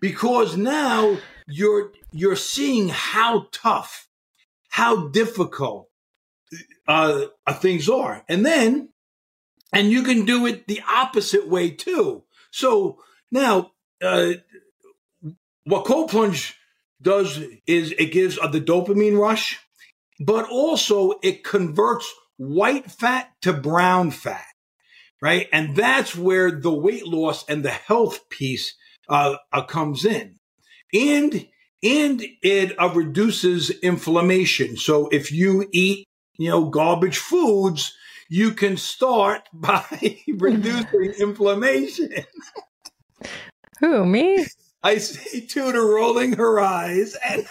because 0.00 0.56
now 0.56 1.18
you're 1.46 1.92
you're 2.10 2.36
seeing 2.36 2.88
how 2.88 3.48
tough, 3.52 4.08
how 4.70 5.08
difficult 5.08 5.88
uh, 6.88 7.26
things 7.54 7.88
are, 7.88 8.24
and 8.28 8.46
then 8.46 8.90
and 9.72 9.90
you 9.90 10.02
can 10.02 10.24
do 10.24 10.46
it 10.46 10.66
the 10.66 10.82
opposite 10.88 11.48
way 11.48 11.70
too. 11.70 12.24
So 12.50 12.98
now, 13.30 13.72
uh, 14.02 14.34
what 15.64 15.84
cold 15.84 16.10
plunge 16.10 16.54
does 17.02 17.40
is 17.66 17.92
it 17.98 18.12
gives 18.12 18.38
uh, 18.38 18.46
the 18.48 18.60
dopamine 18.60 19.18
rush, 19.18 19.58
but 20.20 20.48
also 20.48 21.14
it 21.22 21.44
converts 21.44 22.12
white 22.36 22.90
fat 22.90 23.30
to 23.42 23.52
brown 23.52 24.10
fat, 24.10 24.46
right? 25.20 25.48
And 25.52 25.76
that's 25.76 26.14
where 26.14 26.50
the 26.50 26.72
weight 26.72 27.06
loss 27.06 27.44
and 27.48 27.64
the 27.64 27.70
health 27.70 28.28
piece 28.30 28.74
uh, 29.08 29.36
uh, 29.52 29.62
comes 29.62 30.04
in, 30.04 30.36
and 30.94 31.48
and 31.82 32.24
it 32.42 32.74
uh, 32.78 32.90
reduces 32.94 33.70
inflammation. 33.70 34.76
So 34.76 35.08
if 35.08 35.30
you 35.30 35.68
eat 35.72 36.06
you 36.38 36.50
know, 36.50 36.66
garbage 36.66 37.18
foods, 37.18 37.94
you 38.28 38.52
can 38.52 38.76
start 38.76 39.48
by 39.52 39.84
reducing 40.28 41.14
inflammation. 41.18 42.12
Who, 43.80 44.06
me? 44.06 44.46
I 44.82 44.98
see 44.98 45.46
Tudor 45.46 45.84
rolling 45.84 46.34
her 46.34 46.60
eyes 46.60 47.16
and 47.26 47.46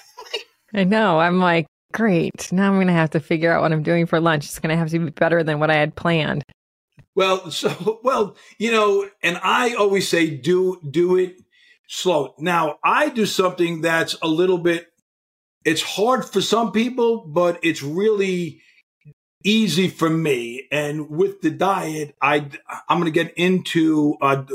I 0.73 0.83
know. 0.83 1.19
I'm 1.19 1.39
like, 1.39 1.67
great. 1.93 2.51
Now 2.51 2.67
I'm 2.67 2.75
going 2.75 2.87
to 2.87 2.93
have 2.93 3.11
to 3.11 3.19
figure 3.19 3.51
out 3.51 3.61
what 3.61 3.71
I'm 3.71 3.83
doing 3.83 4.05
for 4.05 4.19
lunch. 4.19 4.45
It's 4.45 4.59
going 4.59 4.69
to 4.69 4.77
have 4.77 4.89
to 4.89 4.99
be 4.99 5.11
better 5.11 5.43
than 5.43 5.59
what 5.59 5.69
I 5.69 5.75
had 5.75 5.95
planned. 5.95 6.43
Well, 7.15 7.49
so 7.51 7.99
well, 8.03 8.35
you 8.59 8.71
know, 8.71 9.09
and 9.23 9.39
I 9.41 9.73
always 9.75 10.07
say 10.07 10.29
do 10.29 10.79
do 10.89 11.17
it 11.17 11.41
slow. 11.87 12.35
Now, 12.39 12.77
I 12.83 13.09
do 13.09 13.25
something 13.25 13.81
that's 13.81 14.15
a 14.21 14.27
little 14.27 14.57
bit 14.57 14.87
it's 15.63 15.81
hard 15.81 16.25
for 16.25 16.41
some 16.41 16.71
people, 16.71 17.25
but 17.25 17.59
it's 17.63 17.81
really 17.81 18.61
easy 19.45 19.87
for 19.87 20.09
me. 20.09 20.67
And 20.71 21.09
with 21.09 21.41
the 21.41 21.51
diet, 21.51 22.15
I 22.21 22.49
I'm 22.89 22.99
going 22.99 23.05
to 23.05 23.11
get 23.11 23.33
into 23.37 24.17
a, 24.21 24.45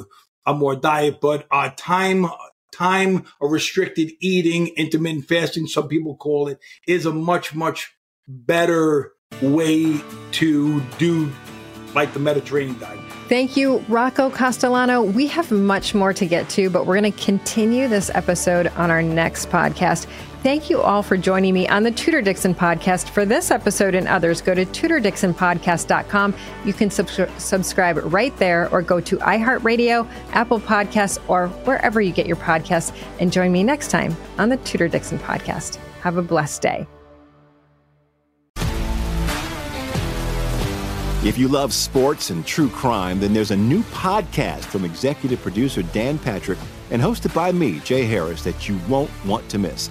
a 0.44 0.52
more 0.52 0.76
diet, 0.76 1.20
but 1.20 1.46
uh, 1.50 1.70
time 1.76 2.26
time 2.72 3.24
restricted 3.40 4.12
eating, 4.20 4.68
intermittent 4.76 5.26
fasting, 5.26 5.66
some 5.66 5.88
people 5.88 6.16
call 6.16 6.48
it, 6.48 6.58
is 6.86 7.06
a 7.06 7.12
much 7.12 7.54
much 7.54 7.94
better 8.28 9.12
way 9.40 10.00
to 10.32 10.80
do 10.98 11.30
like 11.94 12.12
the 12.12 12.20
Mediterranean 12.20 12.78
diet. 12.78 13.00
Thank 13.28 13.56
you, 13.56 13.78
Rocco 13.88 14.28
Castellano. 14.30 15.02
We 15.02 15.28
have 15.28 15.52
much 15.52 15.94
more 15.94 16.12
to 16.12 16.26
get 16.26 16.48
to, 16.50 16.68
but 16.68 16.84
we're 16.84 17.00
going 17.00 17.12
to 17.12 17.24
continue 17.24 17.86
this 17.86 18.10
episode 18.14 18.68
on 18.76 18.90
our 18.90 19.02
next 19.02 19.50
podcast. 19.50 20.06
Thank 20.42 20.70
you 20.70 20.80
all 20.80 21.02
for 21.02 21.18
joining 21.18 21.52
me 21.52 21.68
on 21.68 21.82
the 21.82 21.90
Tudor 21.90 22.22
Dixon 22.22 22.54
podcast. 22.54 23.10
For 23.10 23.26
this 23.26 23.50
episode 23.50 23.94
and 23.94 24.08
others, 24.08 24.40
go 24.40 24.54
to 24.54 24.64
tudordixonpodcast.com. 24.64 26.34
You 26.64 26.72
can 26.72 26.90
sub- 26.90 27.28
subscribe 27.38 27.98
right 28.10 28.34
there 28.38 28.70
or 28.72 28.80
go 28.80 29.00
to 29.00 29.18
iHeartRadio, 29.18 30.08
Apple 30.32 30.58
Podcasts, 30.58 31.18
or 31.28 31.48
wherever 31.66 32.00
you 32.00 32.10
get 32.10 32.26
your 32.26 32.38
podcasts. 32.38 32.96
And 33.20 33.30
join 33.30 33.52
me 33.52 33.62
next 33.62 33.88
time 33.90 34.16
on 34.38 34.48
the 34.48 34.56
Tudor 34.58 34.88
Dixon 34.88 35.18
podcast. 35.18 35.76
Have 36.00 36.16
a 36.16 36.22
blessed 36.22 36.62
day. 36.62 36.86
If 41.22 41.36
you 41.36 41.48
love 41.48 41.74
sports 41.74 42.30
and 42.30 42.46
true 42.46 42.70
crime, 42.70 43.20
then 43.20 43.34
there's 43.34 43.50
a 43.50 43.56
new 43.56 43.82
podcast 43.82 44.64
from 44.64 44.86
executive 44.86 45.42
producer 45.42 45.82
Dan 45.82 46.18
Patrick 46.18 46.58
and 46.90 47.02
hosted 47.02 47.34
by 47.34 47.52
me, 47.52 47.80
Jay 47.80 48.04
Harris, 48.04 48.42
that 48.44 48.70
you 48.70 48.80
won't 48.88 49.10
want 49.26 49.46
to 49.50 49.58
miss. 49.58 49.90